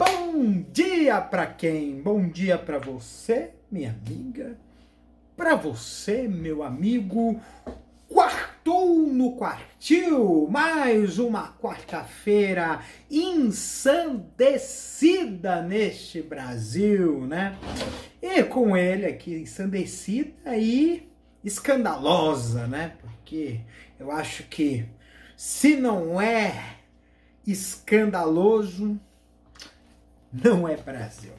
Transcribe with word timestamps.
Bom 0.00 0.64
dia 0.72 1.20
para 1.20 1.46
quem? 1.46 2.00
Bom 2.00 2.26
dia 2.26 2.56
para 2.56 2.78
você, 2.78 3.50
minha 3.70 3.90
amiga. 3.90 4.56
Para 5.36 5.54
você, 5.54 6.26
meu 6.26 6.62
amigo. 6.62 7.38
Quartou 8.08 9.02
no 9.02 9.36
quartil. 9.36 10.48
Mais 10.50 11.18
uma 11.18 11.52
quarta-feira 11.52 12.80
ensandecida 13.10 15.60
neste 15.60 16.22
Brasil, 16.22 17.26
né? 17.26 17.58
E 18.22 18.42
com 18.42 18.74
ele 18.74 19.04
aqui 19.04 19.34
ensandecida 19.34 20.56
e 20.56 21.10
escandalosa, 21.44 22.66
né? 22.66 22.94
Porque 23.02 23.60
eu 23.98 24.10
acho 24.10 24.44
que 24.44 24.86
se 25.36 25.76
não 25.76 26.18
é 26.18 26.78
escandaloso, 27.46 28.98
não 30.32 30.68
é 30.68 30.76
Brasil. 30.76 31.32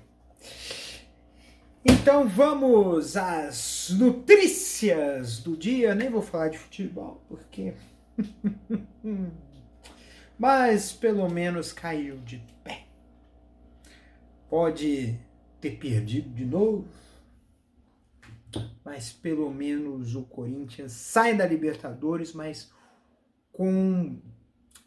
Então 1.83 2.27
vamos 2.27 3.17
às 3.17 3.89
notícias 3.91 5.39
do 5.39 5.57
dia. 5.57 5.95
Nem 5.95 6.09
vou 6.09 6.21
falar 6.21 6.49
de 6.49 6.57
futebol, 6.57 7.23
porque. 7.27 7.73
Mas 10.37 10.91
pelo 10.91 11.29
menos 11.29 11.71
caiu 11.71 12.17
de 12.17 12.43
pé. 12.63 12.85
Pode 14.49 15.19
ter 15.59 15.77
perdido 15.77 16.29
de 16.29 16.43
novo, 16.43 16.87
mas 18.83 19.11
pelo 19.11 19.53
menos 19.53 20.15
o 20.15 20.23
Corinthians 20.23 20.91
sai 20.91 21.37
da 21.37 21.45
Libertadores, 21.45 22.33
mas 22.33 22.71
com 23.51 24.19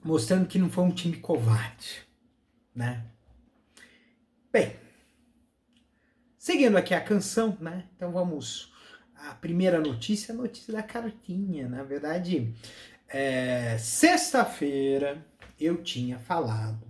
mostrando 0.02 0.48
que 0.48 0.58
não 0.58 0.68
foi 0.68 0.84
um 0.84 0.90
time 0.90 1.16
covarde, 1.16 2.06
né? 2.74 3.06
Bem, 4.54 4.72
seguindo 6.38 6.76
aqui 6.76 6.94
a 6.94 7.00
canção, 7.00 7.58
né? 7.60 7.88
Então 7.96 8.12
vamos 8.12 8.72
a 9.16 9.34
primeira 9.34 9.80
notícia, 9.80 10.32
a 10.32 10.36
notícia 10.36 10.72
da 10.72 10.80
cartinha. 10.80 11.68
Na 11.68 11.82
verdade, 11.82 12.54
é, 13.08 13.76
sexta-feira 13.78 15.26
eu 15.58 15.82
tinha 15.82 16.20
falado 16.20 16.86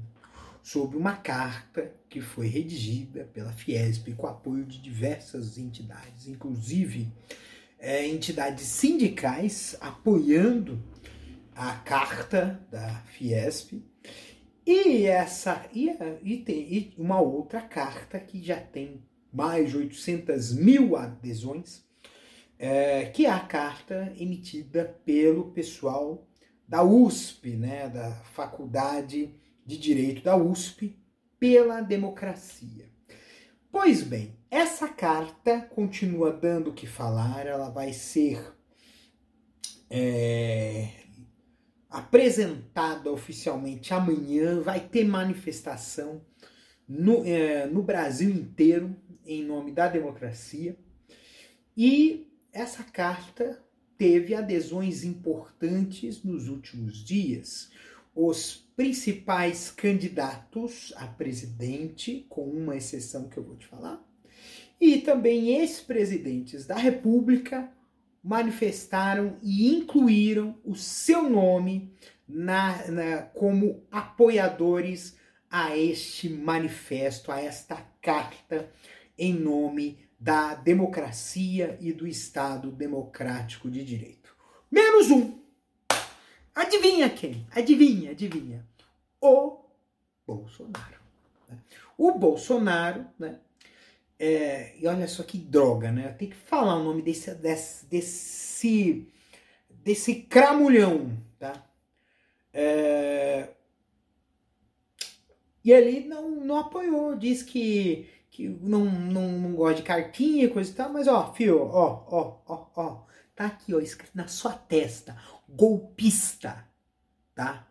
sobre 0.63 0.99
uma 0.99 1.17
carta 1.17 1.91
que 2.07 2.21
foi 2.21 2.49
redigida 2.49 3.25
pela 3.33 3.53
Fiesp 3.55 4.13
com 4.15 4.27
apoio 4.27 4.67
de 4.67 4.79
diversas 4.79 5.57
entidades, 5.57 6.29
inclusive 6.29 7.11
é, 7.79 8.07
entidades 8.07 8.67
sindicais 8.67 9.75
apoiando 9.81 10.79
a 11.55 11.73
carta 11.77 12.61
da 12.71 12.91
Fiesp 13.07 13.83
e 14.67 15.05
essa 15.05 15.67
e, 15.73 15.91
e 16.23 16.39
tem 16.39 16.73
e 16.73 16.95
uma 16.97 17.21
outra 17.21 17.61
carta 17.61 18.19
que 18.19 18.43
já 18.43 18.57
tem 18.57 19.03
mais 19.33 19.71
de 19.71 19.77
800 19.77 20.55
mil 20.55 20.97
adesões, 20.97 21.83
é, 22.59 23.07
que 23.07 23.27
é 23.27 23.31
a 23.31 23.41
carta 23.41 24.13
emitida 24.17 24.97
pelo 25.05 25.51
pessoal 25.51 26.27
da 26.67 26.83
USP, 26.83 27.51
né, 27.57 27.89
da 27.89 28.13
Faculdade 28.33 29.35
de 29.67 29.77
Direito 29.77 30.23
da 30.23 30.37
USP, 30.37 30.97
pela 31.39 31.81
democracia. 31.81 32.89
Pois 33.71 34.03
bem, 34.03 34.37
essa 34.51 34.89
carta 34.89 35.61
continua 35.61 36.33
dando 36.33 36.71
o 36.71 36.75
que 36.75 36.87
falar, 36.87 37.45
ela 37.45 37.69
vai 37.69 37.93
ser 37.93 38.55
é, 39.91 41.04
apresentada 41.95 43.13
oficialmente 43.13 43.95
amanhã, 43.95 44.61
vai 44.61 44.81
ter 44.81 45.05
manifestação 45.05 46.21
no, 46.89 47.25
é, 47.25 47.67
no 47.67 47.85
Brasil 47.85 48.29
inteiro 48.31 48.97
em 49.25 49.45
nome 49.45 49.71
da 49.71 49.87
democracia. 49.87 50.77
E 51.77 52.27
essa 52.53 52.83
carta 52.83 53.65
teve 53.97 54.35
adesões 54.35 55.05
importantes 55.05 56.25
nos 56.25 56.49
últimos 56.49 56.99
dias. 56.99 57.71
Os 58.13 58.57
principais 58.77 59.71
candidatos 59.71 60.93
a 60.97 61.07
presidente, 61.07 62.27
com 62.29 62.43
uma 62.43 62.77
exceção 62.77 63.29
que 63.29 63.37
eu 63.37 63.45
vou 63.45 63.57
te 63.57 63.69
falar, 63.69 64.05
e 64.81 64.99
também 64.99 65.61
ex-presidentes 65.61 66.67
da 66.67 66.75
República 66.75 67.73
manifestaram 68.25 69.37
e 69.43 69.69
incluíram 69.75 70.59
o 70.65 70.75
seu 70.75 71.29
nome 71.29 71.95
na, 72.27 72.87
na, 72.89 73.23
como 73.23 73.85
apoiadores 73.93 75.17
a 75.51 75.77
este 75.77 76.31
manifesto, 76.31 77.31
a 77.31 77.39
esta 77.39 77.77
carta 78.01 78.73
em 79.19 79.35
nome 79.35 79.99
da 80.19 80.55
democracia 80.55 81.77
e 81.81 81.93
do 81.93 82.07
Estado 82.07 82.73
democrático 82.73 83.71
de 83.71 83.85
direito. 83.85 84.35
Menos 84.71 85.11
um. 85.11 85.39
Adivinha 86.55 87.11
quem? 87.11 87.47
Adivinha, 87.55 88.13
adivinha. 88.13 88.67
O 89.21 89.65
Bolsonaro. 90.27 90.99
Né? 91.49 91.59
O 91.99 92.13
Bolsonaro, 92.13 93.07
né? 93.19 93.39
É, 94.19 94.77
e 94.79 94.87
olha 94.87 95.09
só 95.09 95.23
que 95.23 95.39
droga, 95.39 95.91
né? 95.91 96.09
Eu 96.09 96.15
tenho 96.17 96.31
que 96.31 96.37
falar 96.37 96.77
o 96.77 96.85
nome 96.85 97.03
desse, 97.03 97.35
desse, 97.35 97.87
desse, 97.87 99.09
desse 99.69 100.15
cramulhão, 100.23 101.19
tá? 101.39 101.67
É, 102.53 103.49
e 105.65 105.73
ele 105.73 106.07
não, 106.07 106.31
não 106.31 106.59
apoiou, 106.59 107.17
diz 107.17 107.43
que, 107.43 108.07
que 108.31 108.49
não, 108.49 108.85
não, 108.85 109.33
não 109.33 109.55
gosta 109.55 109.77
de 109.77 109.83
cartinha 109.83 110.45
e 110.45 110.51
coisa 110.51 110.71
e 110.71 110.75
tal, 110.75 110.93
mas 110.93 111.09
ó, 111.09 111.33
fio, 111.33 111.63
ó, 111.63 112.05
ó, 112.07 112.37
ó, 112.47 112.67
ó, 112.77 113.03
tá 113.35 113.47
aqui, 113.47 113.75
ó, 113.75 113.81
escrito 113.81 114.13
na 114.15 114.29
sua 114.29 114.53
testa, 114.53 115.17
golpista, 115.49 116.69
tá? 117.35 117.67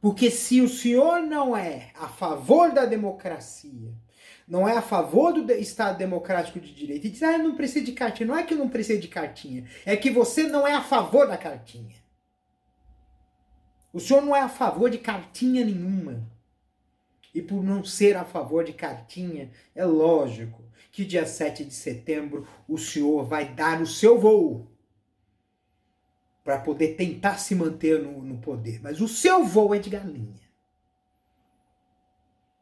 Porque 0.00 0.28
se 0.30 0.60
o 0.60 0.68
senhor 0.68 1.22
não 1.22 1.56
é 1.56 1.92
a 1.94 2.08
favor 2.08 2.72
da 2.72 2.84
democracia, 2.84 3.94
não 4.46 4.68
é 4.68 4.76
a 4.76 4.82
favor 4.82 5.32
do 5.32 5.52
Estado 5.52 5.98
democrático 5.98 6.60
de 6.60 6.72
direito, 6.72 7.06
e 7.06 7.10
diz, 7.10 7.22
ah, 7.22 7.38
não 7.38 7.54
precisa 7.54 7.84
de 7.84 7.92
cartinha, 7.92 8.26
não 8.26 8.36
é 8.36 8.42
que 8.42 8.54
não 8.54 8.68
precisa 8.68 9.00
de 9.00 9.08
cartinha, 9.08 9.64
é 9.86 9.96
que 9.96 10.10
você 10.10 10.44
não 10.44 10.66
é 10.66 10.74
a 10.74 10.82
favor 10.82 11.26
da 11.26 11.36
cartinha. 11.36 11.96
O 13.92 14.00
senhor 14.00 14.22
não 14.22 14.34
é 14.34 14.40
a 14.40 14.48
favor 14.48 14.90
de 14.90 14.98
cartinha 14.98 15.64
nenhuma. 15.64 16.28
E 17.32 17.40
por 17.40 17.62
não 17.62 17.84
ser 17.84 18.16
a 18.16 18.24
favor 18.24 18.64
de 18.64 18.72
cartinha, 18.72 19.50
é 19.74 19.84
lógico 19.84 20.62
que 20.92 21.04
dia 21.04 21.26
7 21.26 21.64
de 21.64 21.74
setembro 21.74 22.46
o 22.68 22.76
senhor 22.76 23.24
vai 23.24 23.52
dar 23.52 23.80
o 23.80 23.86
seu 23.86 24.18
voo 24.18 24.68
para 26.44 26.58
poder 26.58 26.94
tentar 26.96 27.38
se 27.38 27.54
manter 27.54 28.02
no, 28.02 28.22
no 28.22 28.38
poder. 28.38 28.80
Mas 28.82 29.00
o 29.00 29.08
seu 29.08 29.44
voo 29.44 29.74
é 29.74 29.78
de 29.78 29.90
galinha. 29.90 30.44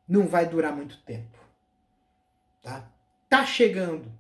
Não 0.09 0.27
vai 0.27 0.49
durar 0.49 0.75
muito 0.75 1.03
tempo. 1.03 1.42
Tá? 2.63 2.89
Tá 3.29 3.45
chegando. 3.45 4.11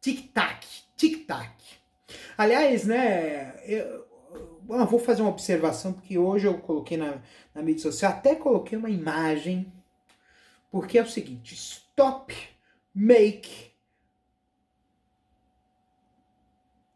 Tic-tac, 0.00 0.66
tic-tac. 0.96 1.52
Aliás, 2.36 2.84
né, 2.86 3.58
eu, 3.64 4.06
vou 4.66 4.98
fazer 4.98 5.22
uma 5.22 5.30
observação, 5.30 5.92
porque 5.92 6.18
hoje 6.18 6.46
eu 6.46 6.58
coloquei 6.58 6.96
na, 6.96 7.22
na 7.54 7.62
mídia 7.62 7.82
social, 7.82 8.12
até 8.12 8.34
coloquei 8.34 8.76
uma 8.76 8.90
imagem, 8.90 9.72
porque 10.70 10.98
é 10.98 11.02
o 11.02 11.08
seguinte, 11.08 11.54
stop, 11.54 12.34
make 12.94 13.72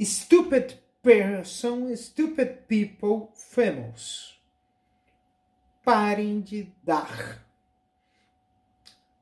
stupid 0.05 0.79
person, 1.03 1.95
stupid 1.97 2.67
people 2.69 3.29
famous. 3.35 4.39
Parem 5.83 6.41
de 6.41 6.73
dar 6.83 7.45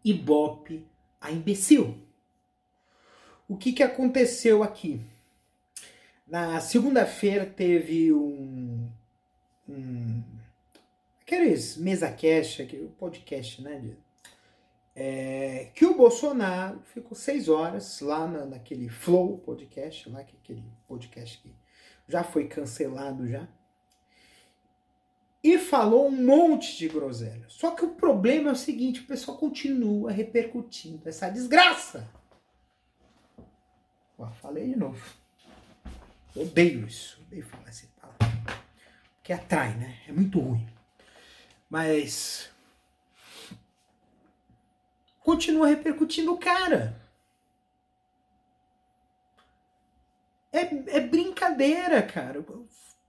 ibope 0.05 0.88
a 1.21 1.31
imbecil. 1.31 1.97
O 3.49 3.57
que, 3.57 3.73
que 3.73 3.83
aconteceu 3.83 4.63
aqui? 4.63 5.01
Na 6.27 6.61
segunda-feira 6.61 7.47
teve 7.47 8.13
um, 8.13 8.91
um 9.69 10.23
aqueles 11.23 11.77
mesa 11.77 12.11
cash, 12.11 12.61
o 12.61 12.89
podcast, 12.99 13.63
né? 13.63 13.97
É, 14.95 15.71
que 15.75 15.87
o 15.87 15.97
Bolsonaro 15.97 16.81
ficou 16.81 17.17
seis 17.17 17.49
horas 17.49 18.01
lá 18.01 18.27
na, 18.27 18.45
naquele 18.45 18.89
Flow 18.89 19.39
podcast, 19.39 20.09
lá 20.09 20.25
que 20.25 20.35
é 20.35 20.39
aquele 20.43 20.65
podcast 20.89 21.39
que 21.39 21.55
já 22.09 22.25
foi 22.25 22.49
cancelado 22.49 23.29
já, 23.29 23.47
e 25.43 25.59
falou 25.59 26.09
um 26.09 26.11
monte 26.11 26.77
de 26.77 26.89
groselha. 26.89 27.47
Só 27.49 27.71
que 27.71 27.85
o 27.85 27.95
problema 27.95 28.51
é 28.51 28.53
o 28.53 28.57
seguinte, 28.57 29.01
o 29.01 29.07
pessoal 29.07 29.37
continua 29.39 30.11
repercutindo 30.11 31.09
essa 31.09 31.29
desgraça. 31.29 32.09
Ó, 34.19 34.27
falei 34.33 34.69
de 34.69 34.77
novo. 34.77 35.01
Odeio 36.35 36.87
isso, 36.87 37.21
odeio 37.27 37.45
falar 37.45 37.69
essa 37.69 37.87
palavra. 38.01 38.63
Que 39.23 39.33
atrai, 39.33 39.75
né? 39.75 39.99
É 40.09 40.13
muito 40.13 40.41
ruim. 40.41 40.67
Mas 41.71 42.51
continua 45.21 45.67
repercutindo 45.67 46.33
o 46.33 46.39
cara. 46.39 47.01
É, 50.51 50.97
é 50.97 51.01
brincadeira, 51.01 52.03
cara. 52.03 52.45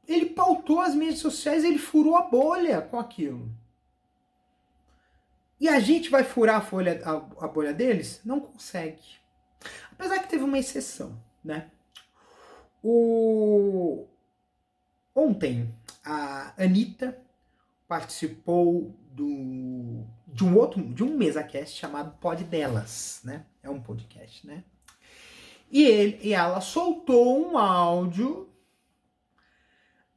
Ele 0.09 0.25
pautou 0.25 0.81
as 0.81 0.95
mídias 0.95 1.19
sociais, 1.19 1.63
ele 1.63 1.77
furou 1.77 2.15
a 2.15 2.23
bolha 2.23 2.81
com 2.81 2.97
aquilo. 2.97 3.47
E 5.59 5.69
a 5.69 5.79
gente 5.79 6.09
vai 6.09 6.23
furar 6.23 6.55
a, 6.55 6.61
folha, 6.61 6.99
a, 7.05 7.45
a 7.45 7.47
bolha 7.47 7.71
deles? 7.71 8.19
Não 8.25 8.39
consegue. 8.39 9.03
Apesar 9.91 10.17
que 10.17 10.27
teve 10.27 10.43
uma 10.43 10.57
exceção, 10.57 11.21
né? 11.43 11.69
O... 12.83 14.07
Ontem, 15.13 15.71
a 16.03 16.53
Anitta 16.57 17.21
participou 17.87 18.95
do, 19.11 20.03
de 20.25 20.43
um 20.43 20.57
outro, 20.57 20.81
de 20.81 21.03
um 21.03 21.15
mesa-cast 21.15 21.77
chamado 21.77 22.17
Pod 22.19 22.43
Delas, 22.45 23.21
né? 23.23 23.45
É 23.61 23.69
um 23.69 23.79
podcast, 23.79 24.47
né? 24.47 24.63
E, 25.69 25.83
ele, 25.83 26.19
e 26.23 26.33
ela 26.33 26.61
soltou 26.61 27.47
um 27.47 27.59
áudio 27.59 28.49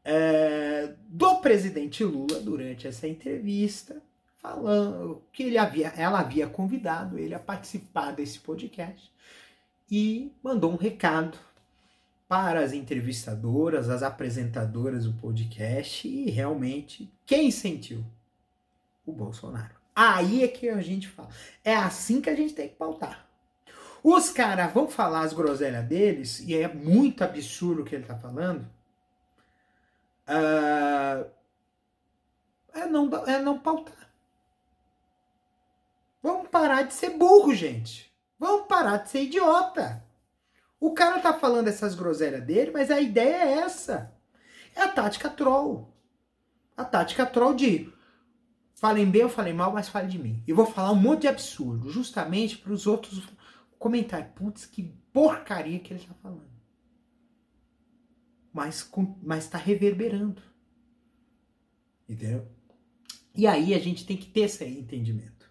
é, 0.05 0.95
do 1.09 1.37
presidente 1.37 2.05
Lula 2.05 2.41
durante 2.41 2.87
essa 2.87 3.07
entrevista, 3.07 4.03
falando 4.39 5.23
que 5.33 5.45
ele 5.45 5.59
havia, 5.59 5.89
ela 5.97 6.21
havia 6.21 6.47
convidado 6.47 7.19
ele 7.19 7.35
a 7.35 7.39
participar 7.39 8.13
desse 8.13 8.39
podcast 8.41 9.11
e 9.91 10.33
mandou 10.43 10.73
um 10.73 10.77
recado 10.77 11.39
para 12.27 12.61
as 12.61 12.73
entrevistadoras, 12.73 13.91
as 13.91 14.03
apresentadoras 14.03 15.05
do 15.05 15.13
podcast 15.13 16.09
e 16.09 16.31
realmente 16.31 17.13
quem 17.27 17.51
sentiu? 17.51 18.05
O 19.05 19.13
Bolsonaro. 19.13 19.75
Aí 19.95 20.43
é 20.43 20.49
que 20.49 20.69
a 20.69 20.81
gente 20.81 21.09
fala. 21.09 21.29
É 21.63 21.75
assim 21.75 22.21
que 22.21 22.31
a 22.31 22.35
gente 22.35 22.55
tem 22.55 22.69
que 22.69 22.77
pautar. 22.77 23.29
Os 24.03 24.31
caras 24.31 24.73
vão 24.73 24.89
falar 24.89 25.21
as 25.21 25.33
groselhas 25.33 25.85
deles, 25.87 26.41
e 26.41 26.57
é 26.57 26.67
muito 26.67 27.23
absurdo 27.23 27.83
o 27.83 27.85
que 27.85 27.95
ele 27.95 28.05
tá 28.05 28.17
falando. 28.17 28.67
Uh, 30.33 31.31
é, 32.73 32.87
não, 32.87 33.27
é 33.27 33.39
não 33.41 33.59
pautar. 33.59 34.11
Vamos 36.23 36.49
parar 36.49 36.83
de 36.83 36.95
ser 36.95 37.11
burro, 37.11 37.55
gente. 37.55 38.11
Vamos 38.39 38.67
parar 38.67 38.99
de 38.99 39.11
ser 39.11 39.25
idiota. 39.25 40.03
O 40.81 40.93
cara 40.93 41.21
tá 41.21 41.33
falando 41.33 41.69
essas 41.69 41.95
groselhas 41.95 42.43
dele, 42.45 42.71
mas 42.73 42.91
a 42.91 43.01
ideia 43.01 43.45
é 43.45 43.53
essa. 43.59 44.13
É 44.75 44.83
a 44.83 44.89
tática 44.89 45.29
troll. 45.29 45.93
A 46.77 46.85
tática 46.85 47.27
troll 47.27 47.55
de 47.55 47.93
falem 48.75 49.09
bem 49.09 49.25
ou 49.25 49.29
falem 49.29 49.53
mal, 49.53 49.73
mas 49.73 49.89
falem 49.89 50.09
de 50.09 50.19
mim. 50.19 50.43
E 50.47 50.53
vou 50.53 50.67
falar 50.67 50.93
um 50.93 50.97
monte 50.97 51.23
de 51.23 51.29
absurdo, 51.29 51.91
justamente 51.91 52.57
para 52.59 52.73
os 52.73 52.87
outros 52.87 53.23
comentarem. 53.79 54.31
Putz, 54.35 54.67
que 54.67 54.83
porcaria 55.13 55.79
que 55.79 55.93
ele 55.93 56.05
tá 56.05 56.15
falando. 56.23 56.51
Mas, 58.53 58.91
mas 59.23 59.49
tá 59.49 59.59
reverberando. 59.59 60.43
Entendeu? 62.09 62.47
E 63.35 63.47
aí 63.47 63.75
a 63.75 63.79
gente 63.79 64.05
tem 64.05 64.17
que 64.17 64.27
ter 64.27 64.43
esse 64.43 64.65
entendimento. 64.65 65.51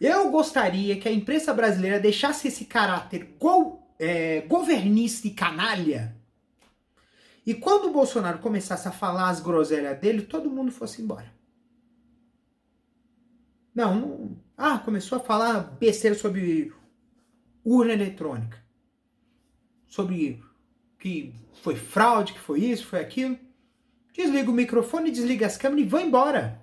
Eu 0.00 0.30
gostaria 0.30 0.98
que 0.98 1.08
a 1.08 1.12
imprensa 1.12 1.52
brasileira 1.52 2.00
deixasse 2.00 2.48
esse 2.48 2.64
caráter 2.64 3.36
gol 3.38 3.80
é, 3.98 4.40
governista 4.42 5.26
e 5.26 5.30
canalha. 5.30 6.16
E 7.44 7.54
quando 7.54 7.88
o 7.88 7.92
Bolsonaro 7.92 8.38
começasse 8.38 8.88
a 8.88 8.92
falar 8.92 9.28
as 9.28 9.40
groselhas 9.40 9.98
dele, 9.98 10.22
todo 10.22 10.50
mundo 10.50 10.72
fosse 10.72 11.02
embora. 11.02 11.30
Não, 13.74 13.94
não. 13.94 14.36
Ah, 14.56 14.78
começou 14.78 15.18
a 15.18 15.22
falar 15.22 15.60
besteira 15.60 16.16
sobre 16.16 16.72
urna 17.64 17.92
eletrônica. 17.92 18.58
Sobre 19.86 20.42
que 21.00 21.34
foi 21.62 21.74
fraude, 21.74 22.34
que 22.34 22.38
foi 22.38 22.60
isso, 22.60 22.86
foi 22.86 23.00
aquilo. 23.00 23.36
Desliga 24.14 24.50
o 24.50 24.54
microfone, 24.54 25.10
desliga 25.10 25.46
as 25.46 25.56
câmeras 25.56 25.86
e 25.86 25.88
vai 25.88 26.04
embora. 26.04 26.60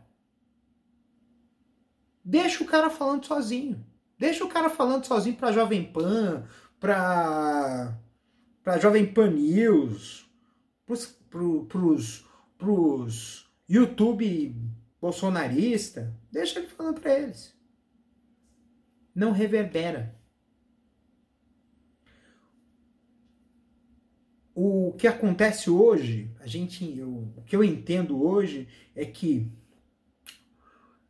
Deixa 2.23 2.63
o 2.63 2.67
cara 2.67 2.89
falando 2.89 3.25
sozinho. 3.25 3.83
Deixa 4.17 4.45
o 4.45 4.49
cara 4.49 4.69
falando 4.69 5.05
sozinho 5.05 5.35
pra 5.35 5.51
Jovem 5.51 5.83
Pan, 5.83 6.45
para 6.79 7.97
para 8.63 8.79
Jovem 8.79 9.05
Pan 9.13 9.31
News, 9.31 10.29
pros, 10.85 11.05
pro, 11.05 11.65
pros, 11.67 12.25
pros 12.57 13.49
YouTube 13.67 14.53
bolsonarista, 14.99 16.13
deixa 16.29 16.59
ele 16.59 16.67
falando 16.67 16.99
para 16.99 17.17
eles. 17.17 17.55
Não 19.15 19.31
reverbera. 19.31 20.16
O 24.59 24.91
que 24.93 25.05
acontece 25.05 25.69
hoje, 25.69 26.31
a 26.39 26.47
gente, 26.47 26.97
eu, 26.97 27.31
o 27.37 27.43
que 27.43 27.55
eu 27.55 27.63
entendo 27.63 28.19
hoje 28.19 28.67
é 28.95 29.05
que 29.05 29.51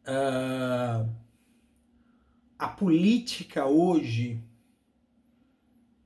uh, 0.03 1.09
a 2.59 2.67
política 2.67 3.65
hoje 3.65 4.43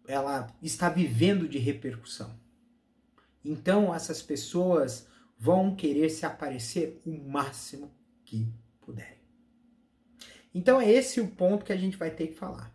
ela 0.08 0.56
está 0.62 0.88
vivendo 0.88 1.50
de 1.50 1.58
repercussão. 1.58 2.40
Então 3.44 3.92
essas 3.92 4.22
pessoas 4.22 5.08
vão 5.36 5.76
querer 5.76 6.12
se 6.12 6.28
aparecer 6.28 7.02
o 7.04 7.28
máximo 7.28 7.92
que 8.24 8.54
puderem. 8.80 9.18
Então 10.54 10.80
é 10.80 10.88
esse 10.88 11.20
o 11.20 11.28
ponto 11.28 11.66
que 11.66 11.74
a 11.74 11.78
gente 11.78 11.98
vai 11.98 12.12
ter 12.12 12.28
que 12.28 12.36
falar. 12.36 12.72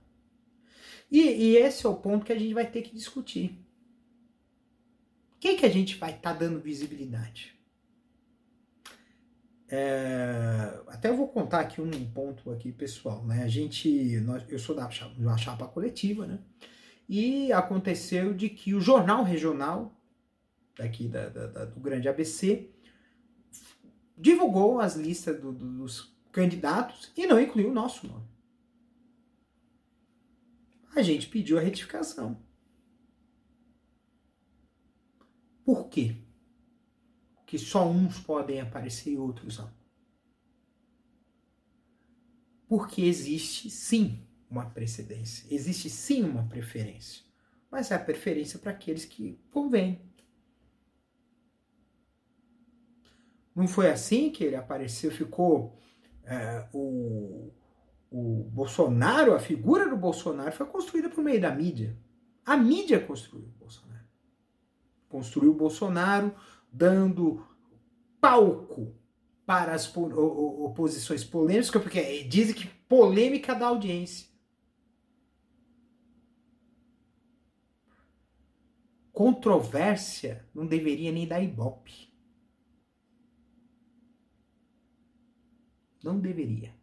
E, 1.09 1.21
e 1.21 1.57
esse 1.57 1.87
é 1.87 1.89
o 1.89 1.95
ponto 1.95 2.27
que 2.27 2.33
a 2.33 2.39
gente 2.39 2.53
vai 2.53 2.69
ter 2.69 2.83
que 2.83 2.93
discutir. 2.93 3.65
Quem 5.39 5.57
que 5.57 5.67
a 5.67 5.71
gente 5.71 5.97
vai 5.97 6.11
estar 6.11 6.33
tá 6.33 6.39
dando 6.39 6.61
visibilidade? 6.61 7.55
É, 9.69 10.81
até 10.87 11.09
eu 11.09 11.17
vou 11.17 11.29
contar 11.29 11.61
aqui 11.61 11.81
um 11.81 12.11
ponto 12.13 12.51
aqui 12.51 12.71
pessoal, 12.71 13.25
né? 13.25 13.43
A 13.43 13.49
gente, 13.49 14.21
nós, 14.21 14.45
eu 14.49 14.59
sou 14.59 14.75
da, 14.75 14.89
uma 15.19 15.37
chapa 15.37 15.67
coletiva, 15.67 16.27
né? 16.27 16.39
E 17.09 17.53
aconteceu 17.53 18.33
de 18.33 18.49
que 18.49 18.75
o 18.75 18.81
jornal 18.81 19.25
regional 19.25 19.93
daqui 20.77 21.09
da, 21.09 21.29
da, 21.29 21.47
da, 21.47 21.65
do 21.65 21.81
grande 21.81 22.09
ABC 22.09 22.71
divulgou 24.17 24.81
as 24.81 24.95
listas 24.95 25.41
do, 25.41 25.53
do, 25.53 25.67
dos 25.79 26.15
candidatos 26.31 27.13
e 27.17 27.27
não 27.27 27.41
incluiu 27.41 27.71
o 27.71 27.75
nosso 27.75 28.07
nome. 28.07 28.27
A 30.95 31.03
gente 31.03 31.29
pediu 31.29 31.59
a 31.59 31.61
retificação. 31.61 32.41
Por 35.67 35.89
quê? 35.89 36.15
Que 37.45 37.59
só 37.59 37.91
uns 37.91 38.21
podem 38.21 38.61
aparecer 38.61 39.11
e 39.11 39.19
outros 39.19 39.59
não. 39.59 39.69
Porque 42.69 43.03
existe 43.03 43.69
sim 43.69 44.25
uma 44.49 44.71
precedência. 44.71 45.45
Existe 45.53 45.91
sim 45.91 46.23
uma 46.23 46.47
preferência, 46.47 47.25
mas 47.69 47.91
é 47.91 47.97
a 47.97 47.99
preferência 47.99 48.61
para 48.61 48.71
aqueles 48.71 49.05
que 49.05 49.41
convém. 49.51 50.01
Não 53.53 53.67
foi 53.67 53.91
assim 53.91 54.31
que 54.31 54.45
ele 54.45 54.55
apareceu, 54.55 55.11
ficou 55.11 55.77
é, 56.23 56.69
o, 56.73 57.53
o 58.09 58.45
Bolsonaro, 58.53 59.35
a 59.35 59.41
figura 59.41 59.89
do 59.89 59.97
Bolsonaro 59.97 60.53
foi 60.53 60.67
construída 60.67 61.11
por 61.11 61.25
meio 61.25 61.41
da 61.41 61.53
mídia. 61.53 61.99
A 62.45 62.57
mídia 62.57 63.05
construiu 63.05 63.47
o 63.47 63.59
Bolsonaro. 63.59 63.86
Construiu 65.17 65.53
o 65.53 65.55
Bolsonaro 65.55 66.35
dando 66.71 67.43
palco 68.21 68.95
para 69.47 69.73
as 69.73 69.91
oposições 69.97 71.25
polêmicas, 71.25 71.71
porque 71.81 72.23
dizem 72.25 72.55
que 72.55 72.67
polêmica 72.87 73.55
da 73.55 73.69
audiência. 73.69 74.29
controvérsia 79.11 80.47
não 80.55 80.67
deveria 80.67 81.11
nem 81.11 81.27
dar 81.27 81.41
ibope. 81.41 82.13
Não 86.05 86.21
deveria. 86.21 86.77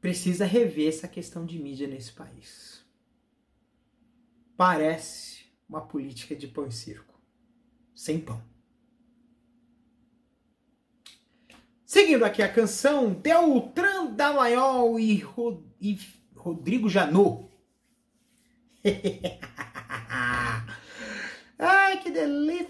precisa 0.00 0.46
rever 0.46 0.88
essa 0.88 1.06
questão 1.06 1.44
de 1.44 1.58
mídia 1.58 1.86
nesse 1.86 2.12
país. 2.12 2.84
Parece 4.60 5.46
uma 5.66 5.80
política 5.80 6.36
de 6.36 6.46
pão 6.46 6.66
e 6.66 6.70
circo. 6.70 7.18
Sem 7.94 8.20
pão. 8.20 8.42
Seguindo 11.86 12.26
aqui 12.26 12.42
a 12.42 12.52
canção, 12.52 13.10
Deltran 13.10 14.12
Dallagnol 14.12 15.00
e, 15.00 15.16
Rod 15.20 15.62
e 15.80 15.98
Rodrigo 16.36 16.90
Janot. 16.90 17.48
Ai, 21.58 22.02
que 22.02 22.10
delícia! 22.10 22.68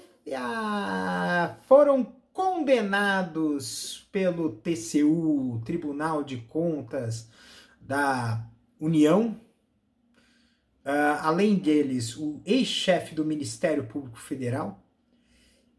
Foram 1.62 2.04
condenados 2.32 4.09
pelo 4.12 4.52
TCU, 4.52 5.61
Tribunal 5.64 6.23
de 6.23 6.37
Contas 6.37 7.28
da 7.80 8.49
União. 8.78 9.50
Uh, 10.84 11.20
além 11.22 11.56
deles, 11.56 12.16
o 12.16 12.40
ex-chefe 12.44 13.14
do 13.14 13.25
Ministério 13.25 13.87
Público 13.87 14.18
Federal. 14.18 14.82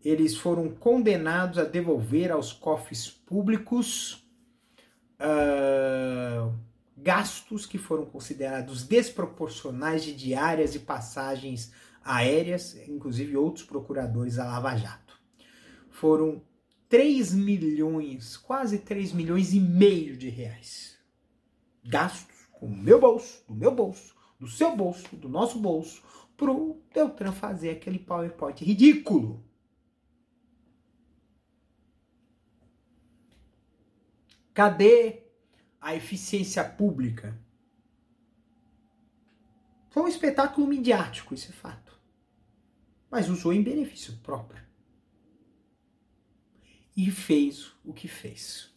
Eles 0.03 0.35
foram 0.35 0.69
condenados 0.69 1.59
a 1.59 1.63
devolver 1.63 2.31
aos 2.31 2.51
cofres 2.51 3.09
públicos 3.09 4.27
uh, 5.19 6.53
gastos 6.97 7.65
que 7.65 7.77
foram 7.77 8.05
considerados 8.05 8.83
desproporcionais 8.83 10.03
de 10.03 10.13
diárias 10.13 10.73
e 10.75 10.79
passagens 10.79 11.71
aéreas, 12.03 12.75
inclusive 12.87 13.37
outros 13.37 13.65
procuradores 13.65 14.35
da 14.35 14.45
Lava 14.45 14.75
Jato. 14.75 15.19
Foram 15.89 16.41
3 16.89 17.33
milhões, 17.33 18.37
quase 18.37 18.79
3 18.79 19.13
milhões 19.13 19.53
e 19.53 19.59
meio 19.59 20.17
de 20.17 20.29
reais 20.29 20.91
gastos 21.83 22.47
com 22.51 22.67
o 22.67 22.77
meu 22.77 22.99
bolso, 22.99 23.43
do 23.47 23.55
meu 23.55 23.71
bolso, 23.71 24.15
do 24.41 24.47
seu 24.47 24.75
bolso, 24.75 25.15
do 25.15 25.29
nosso 25.29 25.59
bolso, 25.59 26.01
pro 26.35 26.81
Deltran 26.91 27.31
fazer 27.31 27.69
aquele 27.69 27.99
PowerPoint 27.99 28.65
ridículo. 28.65 29.45
Cadê 34.51 35.21
a 35.79 35.93
eficiência 35.93 36.63
pública? 36.67 37.39
Foi 39.91 40.01
um 40.01 40.07
espetáculo 40.07 40.65
midiático, 40.65 41.35
é 41.35 41.37
fato. 41.37 41.95
Mas 43.11 43.29
usou 43.29 43.53
em 43.53 43.61
benefício 43.61 44.17
próprio. 44.23 44.65
E 46.97 47.11
fez 47.11 47.73
o 47.85 47.93
que 47.93 48.07
fez. 48.07 48.70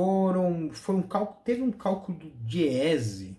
Foram, 0.00 0.70
foi 0.72 0.94
um 0.94 1.02
cálculo, 1.02 1.40
teve 1.44 1.60
um 1.60 1.70
cálculo 1.70 2.16
do 2.16 2.30
Diese 2.30 3.36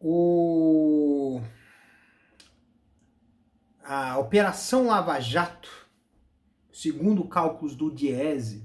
O... 0.00 1.40
A 3.90 4.17
Operação 4.28 4.86
Lava 4.88 5.18
Jato, 5.18 5.88
segundo 6.70 7.24
cálculos 7.24 7.74
do 7.74 7.90
Diese, 7.90 8.62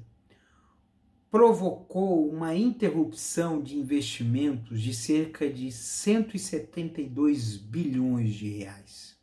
provocou 1.32 2.30
uma 2.30 2.54
interrupção 2.54 3.64
de 3.64 3.78
investimentos 3.78 4.82
de 4.82 4.94
cerca 4.94 5.50
de 5.50 5.72
172 5.72 7.56
bilhões 7.56 8.34
de 8.34 8.50
reais 8.50 9.18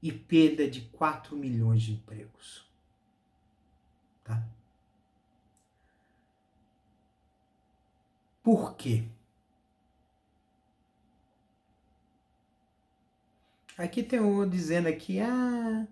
e 0.00 0.12
perda 0.12 0.70
de 0.70 0.82
4 0.82 1.36
milhões 1.36 1.82
de 1.82 1.94
empregos. 1.94 2.64
Tá? 4.22 4.48
Por 8.40 8.76
quê? 8.76 9.02
Aqui 13.78 14.02
tem 14.02 14.20
um 14.20 14.48
dizendo 14.48 14.88
aqui, 14.88 15.20
ah, 15.20 15.86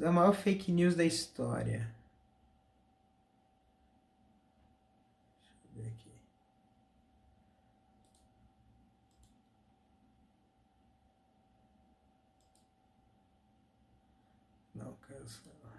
é 0.00 0.06
a 0.06 0.12
maior 0.12 0.32
fake 0.32 0.72
news 0.72 0.96
da 0.96 1.04
história. 1.04 1.94
Aqui. 5.78 6.10
Não, 14.74 14.94
cancela. 14.96 15.72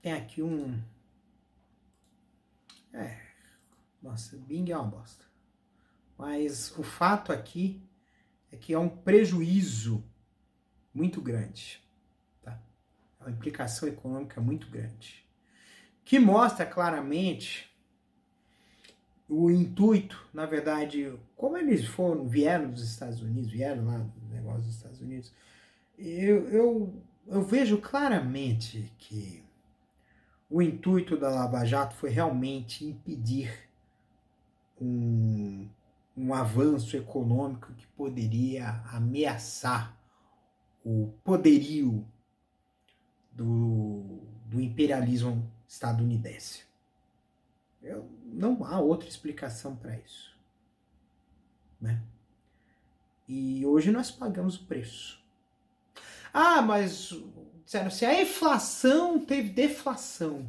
Tem 0.00 0.12
aqui 0.14 0.42
um. 0.42 0.82
É. 2.94 3.20
Nossa, 4.02 4.36
Bing 4.38 4.70
é 4.70 4.76
uma 4.76 4.88
bosta. 4.88 5.31
Mas 6.22 6.72
o 6.78 6.84
fato 6.84 7.32
aqui 7.32 7.82
é 8.52 8.56
que 8.56 8.72
é 8.72 8.78
um 8.78 8.88
prejuízo 8.88 10.04
muito 10.94 11.20
grande. 11.20 11.82
Tá? 12.40 12.62
É 13.18 13.24
uma 13.24 13.32
implicação 13.32 13.88
econômica 13.88 14.40
muito 14.40 14.70
grande. 14.70 15.26
Que 16.04 16.20
mostra 16.20 16.64
claramente 16.64 17.68
o 19.28 19.50
intuito, 19.50 20.24
na 20.32 20.46
verdade, 20.46 21.12
como 21.34 21.56
eles 21.56 21.86
foram, 21.86 22.28
vieram 22.28 22.70
dos 22.70 22.84
Estados 22.84 23.20
Unidos, 23.20 23.50
vieram 23.50 23.84
lá 23.84 23.98
do 23.98 24.28
negócio 24.28 24.62
dos 24.62 24.76
Estados 24.76 25.00
Unidos, 25.00 25.34
eu, 25.98 26.48
eu, 26.50 27.02
eu 27.26 27.42
vejo 27.42 27.78
claramente 27.78 28.92
que 28.96 29.42
o 30.48 30.62
intuito 30.62 31.16
da 31.16 31.30
Lava 31.30 31.64
Jato 31.64 31.96
foi 31.96 32.10
realmente 32.10 32.84
impedir 32.84 33.68
um 34.80 35.68
um 36.16 36.34
avanço 36.34 36.96
econômico 36.96 37.72
que 37.74 37.86
poderia 37.88 38.82
ameaçar 38.92 39.96
o 40.84 41.12
poderio 41.24 42.06
do, 43.30 44.20
do 44.46 44.60
imperialismo 44.60 45.50
estadunidense. 45.66 46.64
Eu, 47.82 48.08
não 48.24 48.64
há 48.64 48.78
outra 48.78 49.08
explicação 49.08 49.74
para 49.74 49.96
isso. 49.98 50.36
Né? 51.80 52.00
E 53.26 53.64
hoje 53.64 53.90
nós 53.90 54.10
pagamos 54.10 54.56
o 54.56 54.64
preço. 54.64 55.20
Ah, 56.32 56.62
mas 56.62 57.12
disseram 57.64 57.88
assim, 57.88 58.04
a 58.04 58.20
inflação 58.20 59.18
teve 59.24 59.48
deflação 59.50 60.46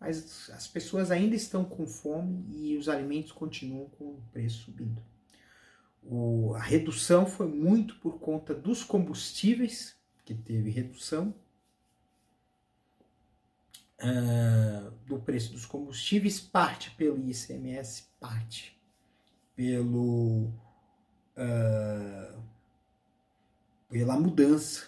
mas 0.00 0.50
as 0.50 0.66
pessoas 0.66 1.10
ainda 1.10 1.34
estão 1.34 1.64
com 1.64 1.86
fome 1.86 2.44
e 2.50 2.76
os 2.76 2.88
alimentos 2.88 3.32
continuam 3.32 3.88
com 3.90 4.04
o 4.04 4.22
preço 4.32 4.64
subindo. 4.64 5.02
O, 6.02 6.54
a 6.54 6.60
redução 6.60 7.26
foi 7.26 7.48
muito 7.48 7.96
por 7.96 8.18
conta 8.18 8.54
dos 8.54 8.84
combustíveis, 8.84 9.96
que 10.24 10.34
teve 10.34 10.70
redução 10.70 11.34
uh, 14.00 14.90
do 15.06 15.18
preço 15.18 15.52
dos 15.52 15.66
combustíveis, 15.66 16.40
parte 16.40 16.90
pelo 16.92 17.18
ICMS, 17.28 18.04
parte 18.20 18.78
pelo 19.56 20.44
uh, 21.36 22.42
pela 23.88 24.18
mudança 24.18 24.86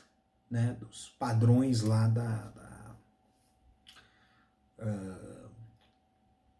né, 0.50 0.76
dos 0.78 1.08
padrões 1.18 1.82
lá 1.82 2.06
da, 2.06 2.52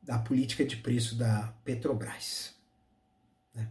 da 0.02 0.18
política 0.18 0.64
de 0.64 0.76
preço 0.76 1.16
da 1.16 1.52
Petrobras. 1.64 2.54
Né? 3.54 3.70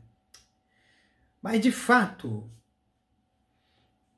Mas, 1.41 1.61
de 1.61 1.71
fato, 1.71 2.49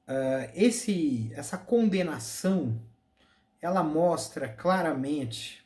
uh, 0.07 0.51
esse, 0.53 1.31
essa 1.33 1.57
condenação 1.57 2.81
ela 3.61 3.83
mostra 3.83 4.49
claramente 4.49 5.65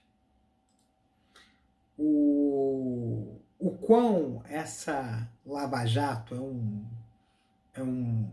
o, 1.98 3.40
o 3.58 3.72
quão 3.72 4.44
essa 4.50 5.30
Lava 5.46 5.86
Jato 5.86 6.36
é 6.36 6.40
um, 6.40 6.86
é 7.74 7.84
um, 7.84 8.30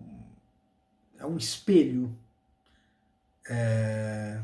é 1.17 1.27
um 1.27 1.37
espelho 1.37 2.17
é, 3.49 4.43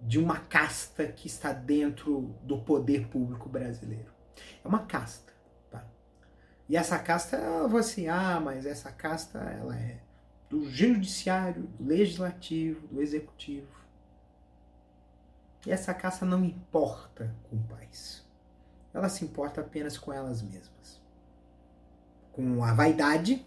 de 0.00 0.18
uma 0.18 0.38
casta 0.40 1.06
que 1.06 1.26
está 1.26 1.52
dentro 1.52 2.34
do 2.42 2.58
poder 2.58 3.08
público 3.08 3.48
brasileiro. 3.48 4.12
É 4.64 4.68
uma 4.68 4.86
casta. 4.86 5.30
E 6.70 6.76
essa 6.76 6.96
casta, 7.00 7.36
ela 7.36 7.64
falou 7.64 7.80
assim, 7.80 8.06
ah, 8.06 8.40
mas 8.40 8.64
essa 8.64 8.92
casta, 8.92 9.40
ela 9.40 9.76
é 9.76 9.98
do 10.48 10.70
judiciário, 10.70 11.64
do 11.64 11.84
legislativo, 11.84 12.86
do 12.86 13.02
executivo. 13.02 13.66
E 15.66 15.72
essa 15.72 15.92
casta 15.92 16.24
não 16.24 16.44
importa 16.44 17.34
com 17.48 17.56
o 17.56 17.62
país. 17.64 18.24
Ela 18.94 19.08
se 19.08 19.24
importa 19.24 19.60
apenas 19.60 19.98
com 19.98 20.12
elas 20.12 20.42
mesmas. 20.42 21.00
Com 22.32 22.62
a 22.62 22.72
vaidade 22.72 23.44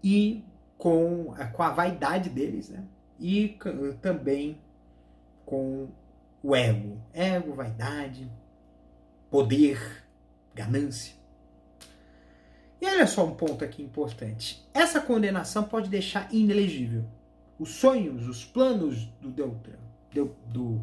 e 0.00 0.44
com, 0.80 1.34
com 1.52 1.62
a 1.62 1.70
vaidade 1.70 2.30
deles, 2.30 2.70
né? 2.70 2.82
E 3.20 3.58
também 4.00 4.58
com 5.44 5.88
o 6.42 6.56
ego. 6.56 6.98
Ego, 7.12 7.52
vaidade, 7.52 8.28
poder, 9.30 10.02
ganância. 10.54 11.14
E 12.80 12.86
olha 12.86 13.06
só 13.06 13.26
um 13.26 13.34
ponto 13.34 13.62
aqui 13.62 13.82
importante. 13.82 14.66
Essa 14.72 15.02
condenação 15.02 15.64
pode 15.64 15.90
deixar 15.90 16.32
inelegível 16.32 17.04
os 17.58 17.74
sonhos, 17.74 18.26
os 18.26 18.42
planos 18.42 19.04
do 19.20 19.28
Deltan, 19.28 19.78
do, 20.46 20.80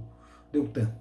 Deltan. 0.51 0.94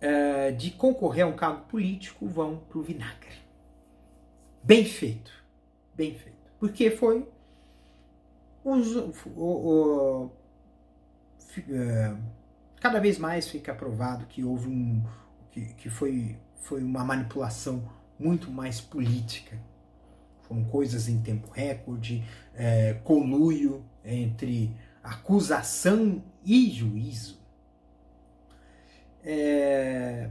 É, 0.00 0.50
de 0.52 0.70
concorrer 0.70 1.26
a 1.26 1.28
um 1.28 1.36
cargo 1.36 1.66
político 1.66 2.26
vão 2.26 2.56
para 2.56 2.78
o 2.78 2.82
vinagre. 2.82 3.47
Bem 4.68 4.84
feito, 4.84 5.32
bem 5.94 6.14
feito. 6.14 6.36
Porque 6.60 6.90
foi 6.90 7.26
os, 8.62 8.94
o, 8.96 9.14
o, 9.34 10.26
o, 10.26 10.32
é, 11.70 12.14
cada 12.78 13.00
vez 13.00 13.16
mais 13.16 13.48
fica 13.48 13.74
provado 13.74 14.26
que 14.26 14.44
houve 14.44 14.68
um 14.68 15.02
que, 15.50 15.72
que 15.72 15.88
foi, 15.88 16.36
foi 16.60 16.84
uma 16.84 17.02
manipulação 17.02 17.82
muito 18.18 18.50
mais 18.50 18.78
política. 18.78 19.58
Foram 20.42 20.64
coisas 20.64 21.08
em 21.08 21.22
tempo 21.22 21.50
recorde, 21.50 22.22
é, 22.54 22.92
coluio 22.92 23.82
entre 24.04 24.76
acusação 25.02 26.22
e 26.44 26.68
juízo. 26.68 27.40
É, 29.24 30.28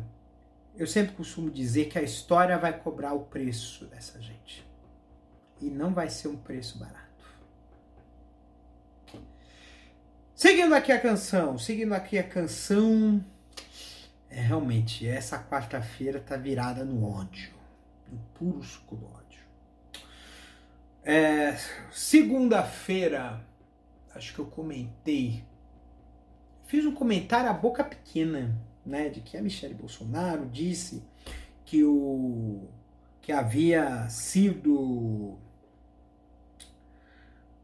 eu 0.77 0.85
sempre 0.85 1.15
costumo 1.15 1.49
dizer 1.49 1.85
que 1.85 1.97
a 1.97 2.03
história 2.03 2.57
vai 2.57 2.77
cobrar 2.79 3.13
o 3.13 3.25
preço 3.25 3.85
dessa 3.85 4.21
gente. 4.21 4.65
E 5.59 5.65
não 5.65 5.93
vai 5.93 6.09
ser 6.09 6.27
um 6.27 6.37
preço 6.37 6.77
barato. 6.77 7.07
Seguindo 10.35 10.75
aqui 10.75 10.91
a 10.91 11.01
canção, 11.01 11.57
seguindo 11.57 11.93
aqui 11.93 12.19
a 12.19 12.23
canção, 12.23 13.25
é 14.29 14.39
realmente 14.39 15.07
essa 15.07 15.43
quarta-feira 15.43 16.19
tá 16.19 16.37
virada 16.37 16.85
no 16.85 17.09
ódio, 17.09 17.55
no 18.07 18.19
puro 18.35 18.61
suco 18.61 18.95
do 18.95 19.05
ódio. 19.07 19.41
É, 21.03 21.57
Segunda-feira, 21.89 23.43
acho 24.13 24.31
que 24.31 24.39
eu 24.39 24.45
comentei, 24.45 25.43
fiz 26.67 26.85
um 26.85 26.93
comentário 26.93 27.49
à 27.49 27.53
boca 27.53 27.83
pequena, 27.83 28.55
né, 28.87 29.09
de 29.09 29.21
que 29.21 29.37
a 29.37 29.41
Michelle 29.41 29.73
Bolsonaro 29.73 30.45
disse 30.45 31.03
que 31.65 31.83
o 31.83 32.67
que 33.21 33.33
havia 33.33 34.07
sido 34.09 35.37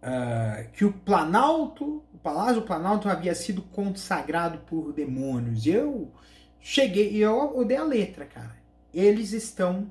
uh, 0.03 0.69
que 0.73 0.83
o 0.83 0.91
Planalto, 0.91 2.03
o 2.13 2.17
Palácio 2.17 2.61
Planalto 2.63 3.07
havia 3.07 3.33
sido 3.33 3.61
consagrado 3.61 4.57
por 4.59 4.91
demônios. 4.91 5.65
E 5.65 5.69
eu 5.69 6.11
cheguei, 6.59 7.13
e 7.13 7.21
eu, 7.21 7.63
dei 7.63 7.77
a 7.77 7.83
letra, 7.85 8.25
cara. 8.25 8.57
Eles 8.93 9.31
estão 9.31 9.87